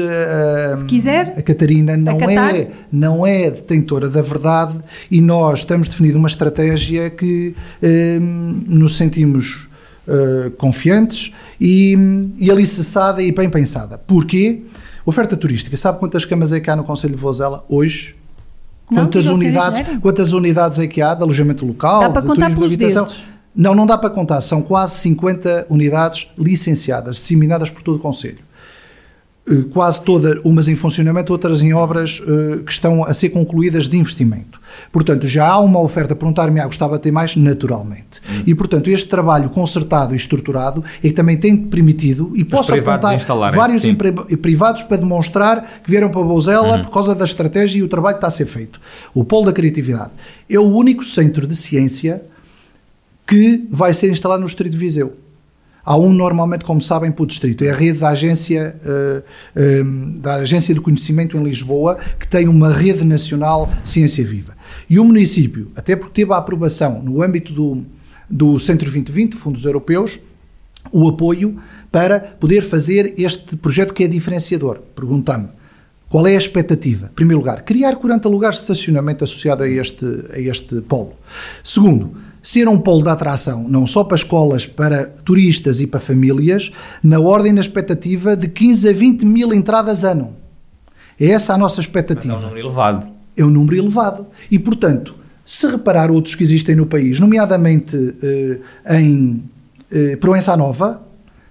[0.78, 2.55] Se quiser, a Catarina não acatar.
[2.55, 4.78] é, não é detentora da verdade
[5.11, 9.68] e nós temos definido uma estratégia que um, nos sentimos
[10.07, 11.96] uh, confiantes e,
[12.38, 13.98] e alicerçada e bem pensada.
[13.98, 14.62] Porquê?
[15.05, 15.76] Oferta turística.
[15.76, 18.14] Sabe quantas camas é que há no Conselho de Vozela hoje?
[18.90, 19.34] Não, Quantas Sr.
[19.34, 22.76] unidades, quanas unidades é que há de alojamento local, Dá para de contar turismo pelos
[22.76, 23.05] de habitação?
[23.05, 23.39] dedos.
[23.55, 24.40] Não, não dá para contar.
[24.40, 28.38] São quase 50 unidades licenciadas, disseminadas por todo o Conselho.
[29.51, 33.88] Eh, Quase todas, umas em funcionamento, outras em obras eh, que estão a ser concluídas
[33.88, 34.61] de investimento.
[34.92, 36.14] Portanto, já há uma oferta.
[36.14, 37.34] Perguntar-me, ah, gostava de ter mais?
[37.34, 38.20] Naturalmente.
[38.46, 43.05] E, portanto, este trabalho concertado e estruturado é que também tem permitido, e posso privados
[43.05, 43.14] apontar
[43.57, 47.88] vários empre- privados para demonstrar que vieram para Bouzela por causa da estratégia e o
[47.88, 48.80] trabalho que está a ser feito.
[49.14, 50.11] O Polo da Criatividade
[50.48, 52.22] é o único centro de ciência
[53.31, 55.16] que vai ser instalado no Distrito de Viseu.
[55.85, 57.62] Há um normalmente, como sabem, o Distrito.
[57.62, 59.22] É a rede da Agência, eh,
[59.55, 59.83] eh,
[60.16, 64.57] da Agência do Conhecimento em Lisboa, que tem uma rede nacional Ciência Viva.
[64.91, 67.85] E o município, até porque teve a aprovação no âmbito do,
[68.28, 70.18] do Centro 2020, fundos europeus,
[70.91, 71.57] o apoio
[71.93, 74.81] para poder fazer este projeto que é diferenciador.
[74.97, 75.51] Perguntando
[76.09, 77.07] qual é a expectativa?
[77.07, 81.12] Em primeiro lugar, criar 40 lugares de estacionamento associado a este, a este polo.
[81.62, 82.12] Segundo,
[82.43, 86.70] ser um polo de atração, não só para escolas, para turistas e para famílias,
[87.03, 90.34] na ordem da expectativa de 15 a 20 mil entradas ano.
[91.18, 92.34] É essa a nossa expectativa.
[92.34, 93.07] Mas é um número elevado.
[93.36, 94.26] É um número elevado.
[94.51, 95.14] E, portanto,
[95.45, 99.43] se reparar outros que existem no país, nomeadamente eh, em
[99.93, 101.03] eh, Proença Nova,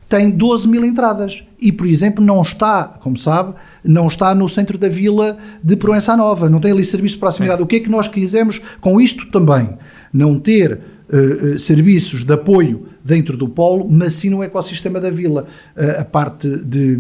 [0.07, 1.43] tem 12 mil entradas.
[1.61, 6.17] E, por exemplo, não está, como sabe, não está no centro da vila de Proença
[6.17, 7.61] Nova, não tem ali serviço de proximidade.
[7.61, 9.77] O que é que nós quisemos com isto também?
[10.11, 15.09] Não ter uh, uh, serviços de apoio dentro do polo, mas sim no ecossistema da
[15.09, 15.45] vila.
[15.75, 16.99] Uh, a parte de,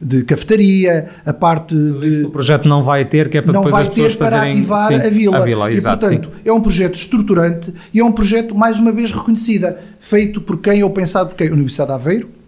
[0.00, 2.24] de cafetaria, a parte de...
[2.24, 4.30] o projeto não vai ter, que é para não depois vai as pessoas ter para
[4.30, 5.36] fazerem, ativar sim, a vila.
[5.36, 6.40] A vila e, exato, portanto, sim.
[6.44, 10.82] é um projeto estruturante e é um projeto, mais uma vez, reconhecida, feito por quem
[10.82, 11.48] ou pensado por quem?
[11.48, 12.40] A Universidade de Aveiro,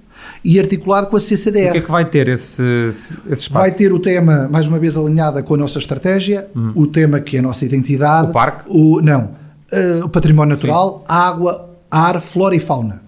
[0.45, 1.69] e articulado com a CCDR.
[1.69, 3.53] O que é que vai ter esse, esse espaço?
[3.53, 7.37] Vai ter o tema, mais uma vez, alinhada com a nossa estratégia, o tema que
[7.37, 8.29] é a nossa identidade.
[8.29, 8.65] O parque?
[8.69, 9.42] O, não.
[9.73, 13.03] Uh, o património natural, água, ar, flora e fauna.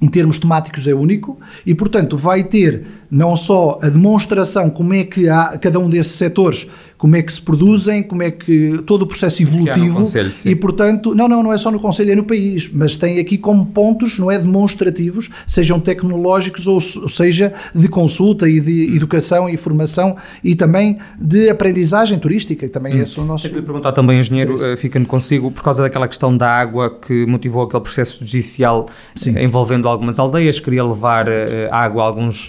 [0.00, 2.84] Em termos temáticos é único e, portanto, vai ter
[3.14, 7.30] não só a demonstração como é que há cada um desses setores, como é que
[7.30, 11.52] se produzem, como é que todo o processo evolutivo Conselho, e, portanto, não, não, não
[11.52, 15.28] é só no Conselho, é no país, mas tem aqui como pontos, não é, demonstrativos,
[15.46, 20.96] sejam tecnológicos ou se- ou seja de consulta e de educação e formação e também
[21.20, 23.42] de aprendizagem turística, e também esse é o nosso...
[23.42, 24.72] Tenho que lhe perguntar também, engenheiro, Interesse.
[24.72, 29.36] eh, ficando consigo, por causa daquela questão da água que motivou aquele processo judicial Sim.
[29.36, 32.48] eh, envolvendo algumas aldeias, queria levar eh, água a alguns,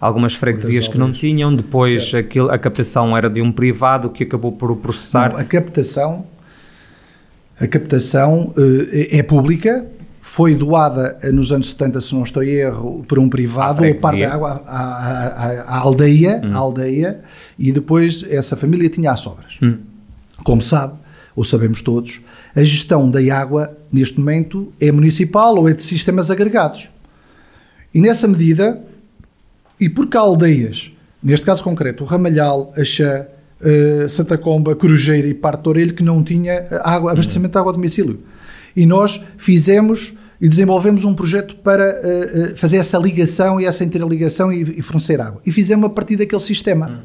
[0.00, 4.52] algumas freguesias que não tinham, depois aquilo, a captação era de um privado que acabou
[4.52, 5.32] por o processar.
[5.32, 6.26] Não, a captação,
[7.60, 8.52] a captação
[8.92, 9.86] é, é pública,
[10.28, 13.94] foi doada eh, nos anos 70, se não estou em erro, por um privado, ou
[13.94, 17.20] parte da água à, aldeia, à aldeia,
[17.58, 19.58] e depois essa família tinha as sobras.
[20.44, 20.94] Como sabe,
[21.34, 22.20] ou sabemos todos,
[22.54, 26.90] a gestão da água, neste momento, é municipal ou é de sistemas agregados.
[27.94, 28.82] E nessa medida,
[29.80, 30.90] e porque há aldeias,
[31.22, 33.26] neste caso concreto, o Ramalhal, a Chã,
[33.60, 37.72] eh, Santa Comba, Corujeira e Parte de Orelho, que não tinha água, abastecimento de água
[37.72, 38.20] a domicílio.
[38.76, 42.00] E nós fizemos e desenvolvemos um projeto para eh,
[42.52, 45.40] eh, fazer essa ligação e essa interligação e, e fornecer água.
[45.44, 47.02] E fizemos a partir daquele sistema.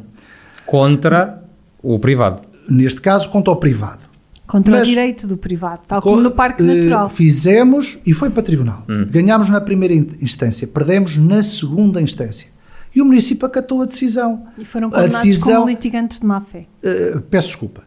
[0.65, 1.43] Contra
[1.81, 2.41] o privado.
[2.69, 4.03] Neste caso, quanto ao privado.
[4.45, 7.09] Contra Mas- o direito do privado, tal como no Parque Eh, Natural.
[7.09, 8.85] Fizemos e foi para tribunal.
[9.09, 12.47] Ganhámos na primeira in- instância, perdemos na segunda instância.
[12.95, 14.45] E o município acatou a decisão.
[14.57, 16.65] E foram a condenados decisão, como litigantes de má fé.
[16.83, 17.83] eh, peço desculpa.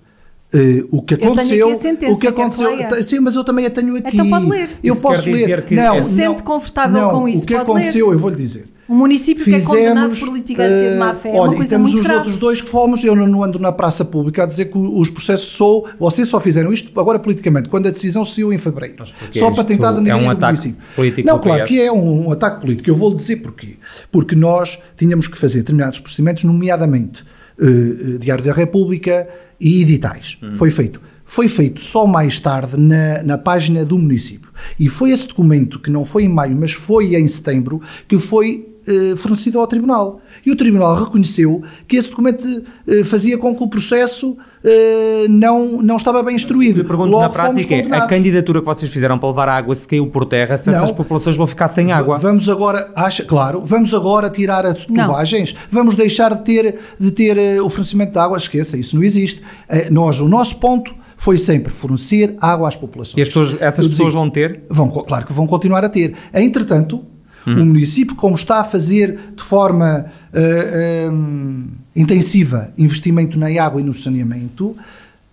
[0.55, 2.71] Eh, o que tenho aconteceu, aqui a sentença, o que aconteceu,
[3.07, 4.11] sim, mas eu também a tenho aqui.
[4.15, 4.69] Então pode ler.
[4.83, 5.63] Eu Isso posso ler.
[5.63, 8.19] que não, é- não, Se sente confortável não, com isso, O que pode aconteceu, eu
[8.19, 8.69] vou lhe dizer.
[8.89, 10.21] Um município que é condenado Fizemos.
[10.21, 12.19] por litigância de má eh, fé é olha, uma e coisa temos muito os grave.
[12.21, 13.03] outros dois que fomos.
[13.03, 15.89] Eu não ando na praça pública a dizer que os processos sou.
[15.99, 19.05] Vocês só fizeram isto agora politicamente, quando a decisão saiu em fevereiro.
[19.33, 20.77] Só para isto tentar é denegrir um o ataque município.
[20.95, 22.89] político Não, claro que é um, um ataque político.
[22.89, 23.77] Eu vou-lhe dizer porquê.
[24.13, 27.25] Porque nós tínhamos que fazer determinados procedimentos, nomeadamente
[27.61, 29.27] eh, eh, Diário da República
[29.61, 30.39] e editais.
[30.43, 30.55] Hum.
[30.55, 31.01] Foi feito.
[31.25, 34.51] Foi feito só mais tarde na, na página do município.
[34.79, 38.69] E foi esse documento, que não foi em maio, mas foi em setembro, que foi
[38.87, 40.21] eh, fornecido ao Tribunal.
[40.45, 42.47] E o Tribunal reconheceu que esse documento
[42.87, 46.81] eh, fazia com que o processo eh, não, não estava bem instruído.
[46.81, 49.87] Eu pergunto Logo na prática, é, a candidatura que vocês fizeram para levar água se
[49.87, 50.77] caiu por terra, se Não.
[50.77, 52.19] essas populações vão ficar sem água.
[52.19, 55.07] Vamos agora, acha, claro, vamos agora tirar as Não.
[55.07, 59.43] tubagens, vamos deixar de ter, de ter o fornecimento de água, esqueça, isso não existe.
[59.91, 63.17] Nós, o nosso ponto foi sempre fornecer água às populações.
[63.17, 64.61] E as pessoas- essas pessoas digo, vão ter?
[64.69, 66.15] Vão, claro que vão continuar a ter.
[66.35, 67.05] Entretanto,
[67.47, 67.63] Hum.
[67.63, 73.85] o município, como está a fazer de forma eh, hum, intensiva investimento na água e
[73.85, 74.77] no saneamento,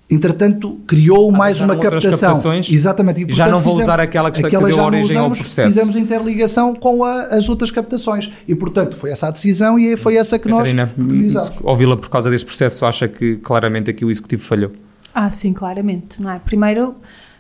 [0.09, 2.30] entretanto, criou mais Arranjaram uma captação.
[2.30, 2.70] captações?
[2.72, 3.22] Exatamente.
[3.22, 5.18] E, E já portanto, não vou fizemos- usar aquela que está- que aquela deu origem
[5.18, 5.68] ao usamos, processo.
[5.70, 8.30] Fizemos interligação com a- as outras captações.
[8.47, 11.59] E, portanto, foi essa a decisão e foi essa que nós Catarina, preconizamos.
[11.64, 14.72] ouvi-la por causa desse processo, acha que claramente aqui o Executivo falhou?
[15.16, 16.22] Ah, sim, claramente.
[16.22, 16.39] Não é?
[16.39, 16.95] Primeiro,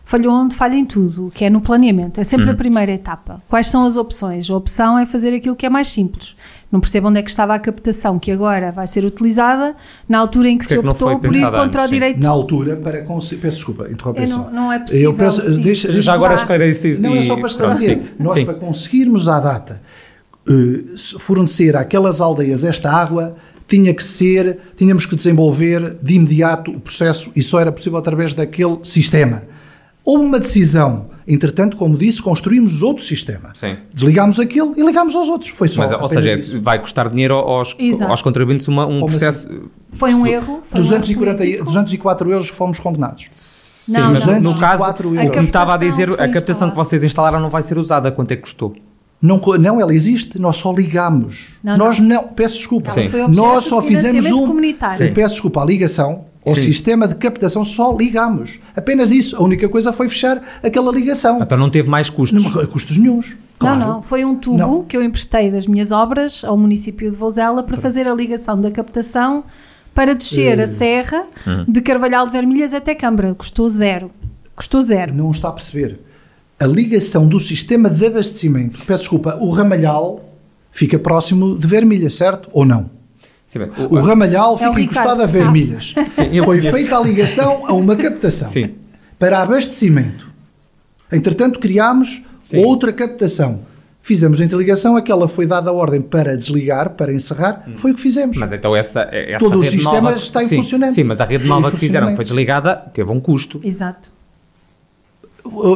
[0.05, 2.19] falhou onde falha em tudo, que é no planeamento.
[2.19, 2.25] É Uhum.
[2.25, 3.41] sempre a primeira etapa.
[3.47, 4.49] Quais são as opções?
[4.49, 6.35] A opção é fazer aquilo que é mais simples.
[6.71, 9.75] Não percebo onde é que estava a captação que agora vai ser utilizada,
[10.09, 11.93] na altura em que Porque se é optou por ir contra antes, o sim.
[11.93, 12.19] direito.
[12.19, 13.41] Na altura, para conseguir.
[13.41, 14.37] Peço desculpa, interromper É, só.
[14.39, 15.61] não- não é possível, Eu peço, sim.
[15.61, 16.33] deixa, deixa- Já agora
[16.67, 16.87] isso.
[16.99, 18.01] Não, é só para pronto, esclarecer.
[18.03, 18.09] sim.
[18.19, 18.45] Nós, Sim.
[18.45, 19.81] para conseguirmos à data
[20.95, 23.35] se fornecer àquelas aldeias esta água,
[23.67, 28.33] tinha que ser, tínhamos que desenvolver de imediato o processo e só era possível através
[28.33, 29.43] daquele sistema.
[30.05, 33.53] Houve uma decisão, entretanto, como disse, construímos outro sistema.
[33.55, 33.77] Sim.
[33.93, 35.51] Desligámos aquele e ligámos aos outros.
[35.51, 35.81] Foi só.
[35.87, 36.61] Mas, ou seja, isso.
[36.61, 38.11] vai custar dinheiro aos, Exato.
[38.11, 39.47] aos contribuintes uma- um Como processo.
[39.93, 40.61] Foi um erro.
[40.63, 41.65] Foi um erro 240, político.
[41.65, 43.27] 204 euros que fomos condenados.
[43.31, 45.29] Sim, Não, mas não, no caso, 204 o euros.
[45.31, 48.11] que me estava a dizer, a captação que vocês instalaram não vai ser usada.
[48.11, 48.75] Quanto é que custou?
[49.21, 51.47] Não, não, ela existe, nós só ligamos.
[51.63, 52.27] Não, nós não.
[52.27, 52.91] peço desculpa.
[53.29, 54.53] Nós só fizemos um.
[55.13, 56.61] Peço desculpa, a ligação ao Sim.
[56.61, 58.59] sistema de captação só ligamos.
[58.75, 59.35] Apenas isso.
[59.37, 61.41] A única coisa foi fechar aquela ligação.
[61.41, 62.43] Então não teve mais custos.
[62.43, 63.35] Não custos nenhuns.
[63.57, 63.79] Claro.
[63.79, 64.83] Não, não, foi um tubo Não.
[64.83, 68.69] que eu emprestei das minhas obras ao município de Vozela para fazer a ligação da
[68.69, 69.43] captação
[69.93, 70.63] para descer Eh.
[70.63, 71.65] a serra Hum.
[71.67, 73.33] de Carvalhal de Vermelhas até Câmara.
[73.35, 74.11] Custou zero.
[74.55, 75.13] Custou zero.
[75.15, 75.99] Não está a perceber.
[76.59, 80.23] A ligação do sistema de abastecimento, peço desculpa, o ramalhal
[80.71, 82.49] fica próximo de Vermilhas, certo?
[82.51, 82.89] Ou não?
[83.53, 85.25] Sim, bem, O ramalhal É o fica encostado a.
[85.27, 85.93] Vermilhas.
[86.09, 86.71] Sim, Foi conheço.
[86.71, 88.71] feita a ligação a uma captação Sim.
[89.19, 90.31] para abastecimento.
[91.11, 92.65] Entretanto, criámos Sim.
[92.65, 93.59] outra captação.
[94.01, 98.01] Fizemos a interligação, aquela foi dada a ordem para desligar, para encerrar, foi o que
[98.01, 98.35] fizemos.
[98.35, 100.95] Mas então essa, essa Todo o rede sistema nova, está em sim, funcionamento.
[100.95, 103.61] Sim, mas a rede nova que fizeram que foi desligada teve um custo.
[103.63, 104.11] Exato.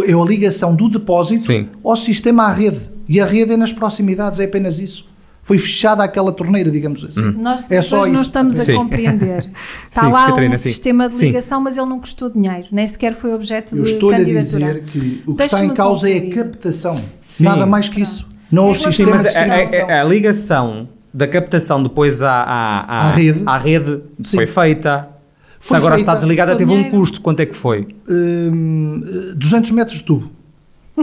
[0.08, 1.70] É a ligação do depósito Sim.
[1.84, 2.90] ao sistema à rede.
[3.08, 5.06] E a rede é nas proximidades, é apenas isso.
[5.48, 7.32] Foi fechada aquela torneira, digamos assim.
[7.32, 8.30] Nós É só depois não isso.
[8.30, 8.74] estamos Sim.
[8.74, 9.40] a compreender.
[9.90, 10.64] Está Sim, lá Catarina, um sim.
[10.68, 11.28] sistema de Sim.
[11.28, 12.66] ligação, mas ele não custou dinheiro.
[12.70, 14.74] Nem sequer foi objeto Eu de estou-lhe a candidatura.
[14.74, 16.96] dizer que o que está em causa é a captação.
[17.22, 17.46] Sim.
[17.46, 18.28] Nada mais que isso.
[18.52, 22.30] Não o Sim, Sim, sistema mas de a, a- a- ligação da captação depois à,
[22.30, 23.44] à, à, À rede.
[23.46, 24.36] à rede Sim.
[24.38, 25.08] foi feita.
[25.58, 26.12] Se Foi agora feita.
[26.12, 26.98] está desligada, teve um dinheiro.
[26.98, 27.22] custo.
[27.22, 27.88] Quanto é que foi?
[28.10, 29.02] Hum,
[29.38, 30.30] 200 metros de tubo.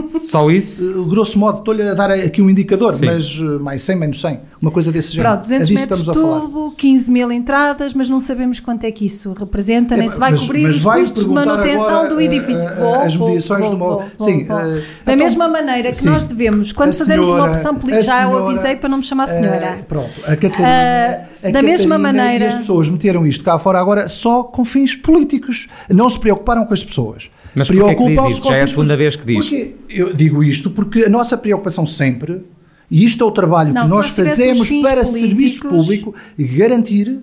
[0.09, 0.83] Só isso?
[1.01, 3.05] Uh, Grosso modo, estou-lhe a dar aqui um indicador, Sim.
[3.05, 4.39] mas uh, mais 100, menos 100.
[4.61, 5.29] Uma coisa desse género.
[5.35, 6.41] Pronto, 200 é metros de estamos a falar.
[6.41, 10.19] tubo, 15 mil entradas, mas não sabemos quanto é que isso representa, nem É, se
[10.19, 12.67] vai mas- cobrir mas os vai custos de manutenção agora, do eh, edifício.
[12.67, 14.59] eh, Vou, as medições vou, do meu- vou, Sim, vou.
[14.59, 14.63] eh,
[15.05, 16.09] Da então, mesma maneira que sim.
[16.09, 18.97] nós devemos, quando A fazemos uma senhora- opção a política, já eu avisei para não
[18.97, 19.55] me chamar senhora.
[19.65, 20.67] eh, pronto, a Catarina.
[20.67, 24.43] Ah, a da mesma Catarina maneira- E as pessoas meteram isto cá fora agora só
[24.43, 25.67] com fins políticos.
[25.89, 27.29] Não se preocuparam com as pessoas.
[27.55, 28.41] Mas é Preocupam-se isso?
[28.43, 29.37] com Já é a segunda vez que diz.
[29.49, 32.43] Porque eu digo isto porque a nossa preocupação sempre,
[32.91, 37.19] e isto é o trabalho Não, que nós nós fazemos para políticos- serviço público, garantir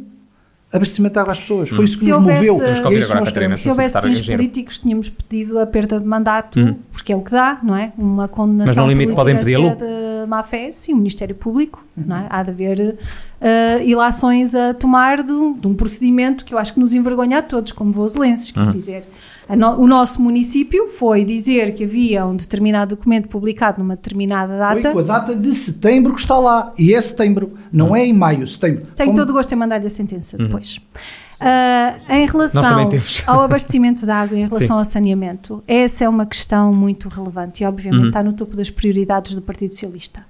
[0.73, 1.69] abastecimento de água às pessoas.
[1.69, 2.65] Foi isso que Se nos houvesse- moveu.
[2.65, 3.57] Temos que É isso agora a Catarina.
[3.59, 6.77] Se houvesse fins políticos, tínhamos pedido a perda de mandato, Hum.
[6.91, 7.93] porque é o que dá, não é?
[7.99, 9.69] Uma condenação Mas no limite política podem pedi-lo?
[9.69, 12.27] é de má fé, sim, o Ministério Público, não é?
[12.31, 12.97] Há de haver
[13.43, 17.39] eh, ilações a tomar de um, de um procedimento que eu acho que nos envergonha
[17.41, 19.05] a todos, como vozelenses, quer dizer.
[19.49, 24.83] No- o nosso município foi dizer que havia um determinado documento publicado numa determinada Foi
[24.83, 24.93] data.
[24.95, 26.73] com a data de setembro que está lá.
[26.79, 27.53] E é setembro.
[27.73, 28.87] Não é em maio, setembro.
[28.97, 30.81] Tenho Fomos- todo o gosto em mandar-lhe a sentença depois.
[31.45, 32.89] Ah, em relação
[33.27, 34.73] ao abastecimento de água, em relação Sim.
[34.75, 39.35] ao saneamento, essa é uma questão muito relevante e, obviamente, está no topo das prioridades
[39.35, 40.25] do Partido Socialista.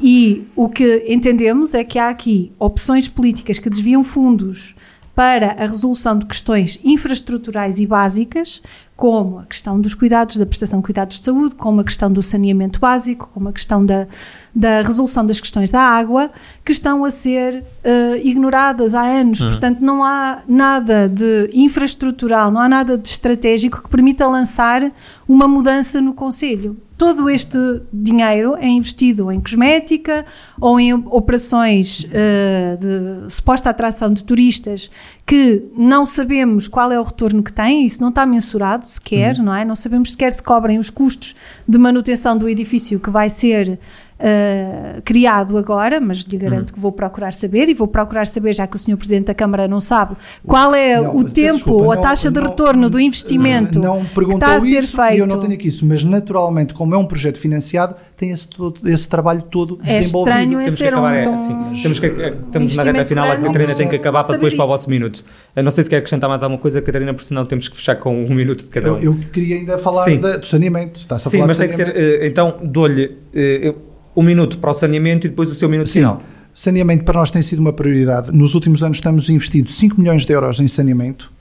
[0.00, 4.74] E o que entendemos é que há aqui opções políticas que desviam fundos
[5.14, 8.60] para a resolução de questões infraestruturais e básicas,
[8.96, 12.22] como a questão dos cuidados, da prestação de cuidados de saúde, como a questão do
[12.22, 14.06] saneamento básico, como a questão da,
[14.54, 16.30] da resolução das questões da água,
[16.64, 19.40] que estão a ser eh, ignoradas há anos.
[19.40, 24.92] Portanto, não há nada de infraestrutural, não há nada de estratégico que permita lançar
[25.28, 26.76] uma mudança no Conselho.
[26.96, 27.58] Todo este
[27.92, 30.24] dinheiro é investido em cosmética
[30.60, 34.88] ou em operações eh, de suposta atração de turistas
[35.26, 39.54] que não sabemos qual é o retorno que têm, isso não está mensurado sequer, não
[39.54, 39.64] é?
[39.64, 41.34] Não sabemos sequer se cobrem os custos
[41.66, 43.78] de manutenção do edifício que vai ser
[44.18, 48.66] eh, criado agora, mas lhe garanto que vou procurar saber e vou procurar saber, já
[48.66, 48.96] que o Sr.
[48.96, 52.30] Presidente da Câmara não sabe, qual é Não, o tempo desculpa, ou a não- taxa
[52.30, 55.18] de não- retorno do investimento Não que perguntou está a ser isso feito.
[55.18, 58.88] eu não tenho aqui isso, mas naturalmente, como é um projeto financiado, tem esse, todo-
[58.88, 60.30] esse trabalho todo É desenvolvido.
[60.36, 63.04] estranho Temos que ser acabar, um- é, então, assim, temos que, é, estamos na reta
[63.06, 64.72] final, a Catarina não tem que acabar para depois para o isso.
[64.72, 65.24] vosso minuto.
[65.56, 67.96] Eu não sei se quer acrescentar mais alguma coisa, Catarina, porque senão temos que fechar
[67.96, 68.96] com um minuto de cada um.
[68.98, 70.18] Eu, eu queria ainda falar Sim.
[70.20, 70.98] da- do saneamento.
[70.98, 71.96] Está-se a Sim, falar mas de tem que ser.
[71.96, 73.74] eh, então, dou-lhe eh,
[74.16, 76.22] um minuto para o saneamento e depois o seu minuto Sim, final.
[76.52, 78.30] saneamento para nós tem sido uma prioridade.
[78.32, 81.32] Nos últimos anos estamos investido 5 milhões de euros em saneamento,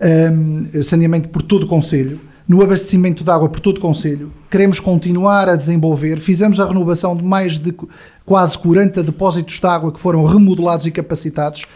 [0.00, 4.30] Ahm, saneamento por todo o Conselho, no abastecimento de água por todo o Conselho.
[4.50, 6.18] Queremos continuar a desenvolver.
[6.20, 7.88] Fizemos a renovação de mais de qu-
[8.24, 11.66] quase 40 depósitos de água que foram remodelados e capacitados.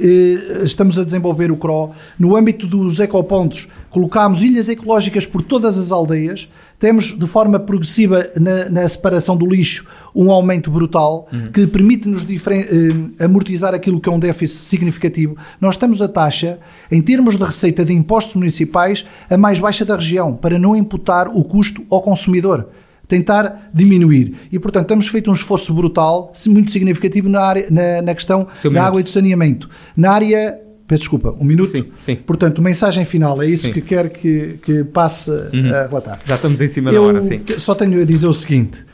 [0.00, 1.90] Eh, Estamos a desenvolver o CRO.
[2.18, 6.48] No âmbito dos ecopontos, colocámos ilhas ecológicas por todas as aldeias.
[6.78, 13.24] Temos, de forma progressiva, na, na separação do lixo, um aumento brutal que permite-nos eh,
[13.24, 15.36] amortizar aquilo que é um déficit significativo.
[15.60, 16.58] Nós estamos a taxa,
[16.90, 21.28] em termos de receita de impostos municipais, a mais baixa da região, para não imputar
[21.28, 22.68] o custo ao consumidor
[23.08, 24.34] tentar diminuir.
[24.50, 28.70] E, portanto, temos feito um esforço brutal, muito significativo na, área, na, na questão Seu
[28.70, 28.88] da minuto.
[28.88, 29.68] água e do saneamento.
[29.96, 30.60] Na área.
[30.86, 31.70] Peço desculpa, um minuto?
[31.70, 32.14] Sim, sim.
[32.16, 33.68] Portanto, mensagem final, é isso Sim.
[33.68, 33.74] Uhum.
[33.74, 36.18] que quero que, que passe a relatar.
[36.26, 37.40] Já estamos em cima da Eu hora, sim.
[37.56, 38.84] só tenho a dizer o seguinte: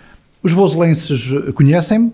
[0.40, 2.12] Os voselenses conhecem-me,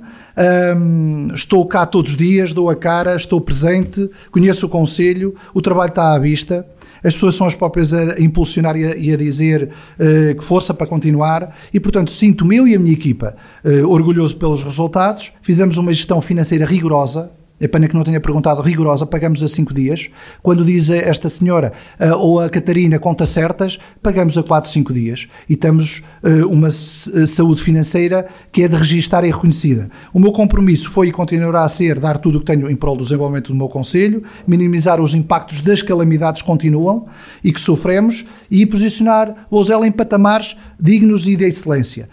[0.77, 5.61] um, estou cá todos os dias, dou a cara, estou presente, conheço o Conselho, o
[5.61, 6.67] trabalho está à vista
[7.07, 11.57] as pessoas são as próprias a impulsionar e a, dizer uh, que força para continuar
[11.73, 15.33] e, portanto, sinto-me eu e a minha equipa uh, orgulhoso pelos resultados.
[15.41, 19.73] Fizemos uma gestão financeira rigorosa, é pena que não tenha perguntado rigorosa, pagamos a 5
[19.73, 20.09] dias.
[20.43, 25.27] Quando diz esta senhora uh, ou a Catarina conta certas, pagamos a 4, 5 dias.
[25.49, 29.89] E temos uh, uma eh, saúde financeira que é de registar e reconhecida.
[30.13, 32.97] O meu compromisso foi e continuará a ser dar tudo o que tenho em prol
[32.97, 37.07] do desenvolvimento do meu Conselho, minimizar os impactos das calamidades que continuam
[37.43, 42.09] e que sofremos e posicionar o em patamares dignos e de excelência.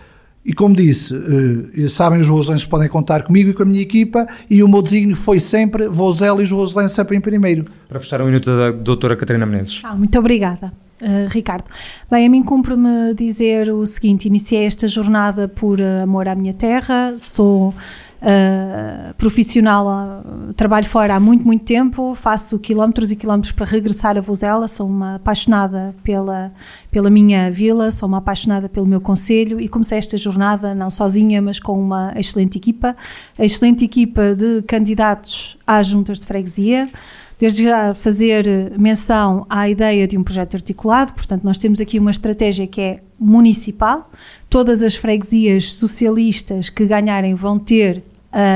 [0.45, 4.27] E como disse, uh, sabem os vozelenses podem contar comigo e com a minha equipa
[4.49, 7.63] e o meu desígnio foi sempre Vozela e os vozelenses sempre em primeiro.
[7.87, 9.81] Para fechar o minuto da doutora Catarina Menezes.
[9.83, 10.71] Ah, muito obrigada.
[11.01, 11.65] Uh, Ricardo.
[12.09, 17.15] Bem, a mim cumpre-me dizer o seguinte: iniciei esta jornada por amor à minha terra,
[17.17, 17.73] sou
[18.23, 24.17] uh, profissional, uh, trabalho fora há muito, muito tempo, faço quilómetros e quilómetros para regressar
[24.17, 26.51] a Vozela, sou uma apaixonada pela,
[26.89, 31.41] pela minha vila, sou uma apaixonada pelo meu conselho e comecei esta jornada não sozinha,
[31.41, 32.95] mas com uma excelente equipa,
[33.37, 36.89] a excelente equipa de candidatos às juntas de freguesia,
[37.37, 42.11] desde já fazer menção à ideia de um projeto articulado, portanto, nós temos aqui uma
[42.11, 44.09] estratégia que é municipal.
[44.49, 48.03] Todas as freguesias socialistas que ganharem vão ter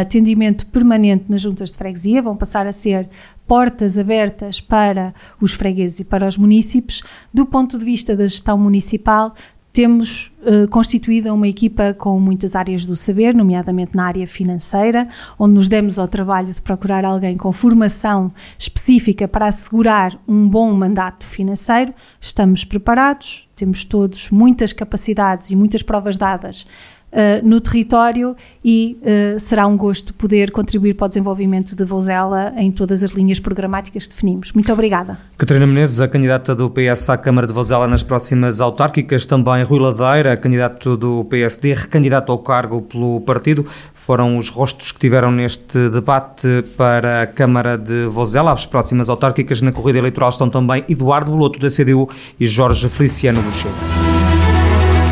[0.01, 3.07] atendimento permanente nas juntas de freguesia, vão passar a ser
[3.45, 7.03] portas abertas para os fregueses e para os municípios.
[7.34, 9.34] Do ponto de vista da gestão municipal,
[9.78, 15.07] temos uh, constituída uma equipa com muitas áreas do saber, nomeadamente na área financeira,
[15.38, 20.73] onde nos demos ao trabalho de procurar alguém com formação específica para assegurar um bom
[20.73, 21.93] mandato financeiro.
[22.19, 26.65] Estamos preparados, temos todos muitas capacidades e muitas provas dadas
[27.11, 32.53] uh, no território e uh, será um gosto poder contribuir para o desenvolvimento de Vozela
[32.57, 34.51] em todas as linhas programáticas que definimos.
[34.53, 35.17] Muito obrigada.
[35.37, 39.79] Catarina Menezes, a candidata do PS à Câmara de Vozela nas próximas autárquicas, também Rui
[39.79, 45.89] Ladeira, candidato do PSD, recandidato ao cargo pelo partido, foram os rostos que tiveram neste
[45.89, 48.51] debate para a Câmara de Vozela.
[48.51, 53.41] As próximas autárquicas na corrida eleitoral estão também Eduardo Boloto da CDU e Jorge Feliciano
[53.41, 54.16] do.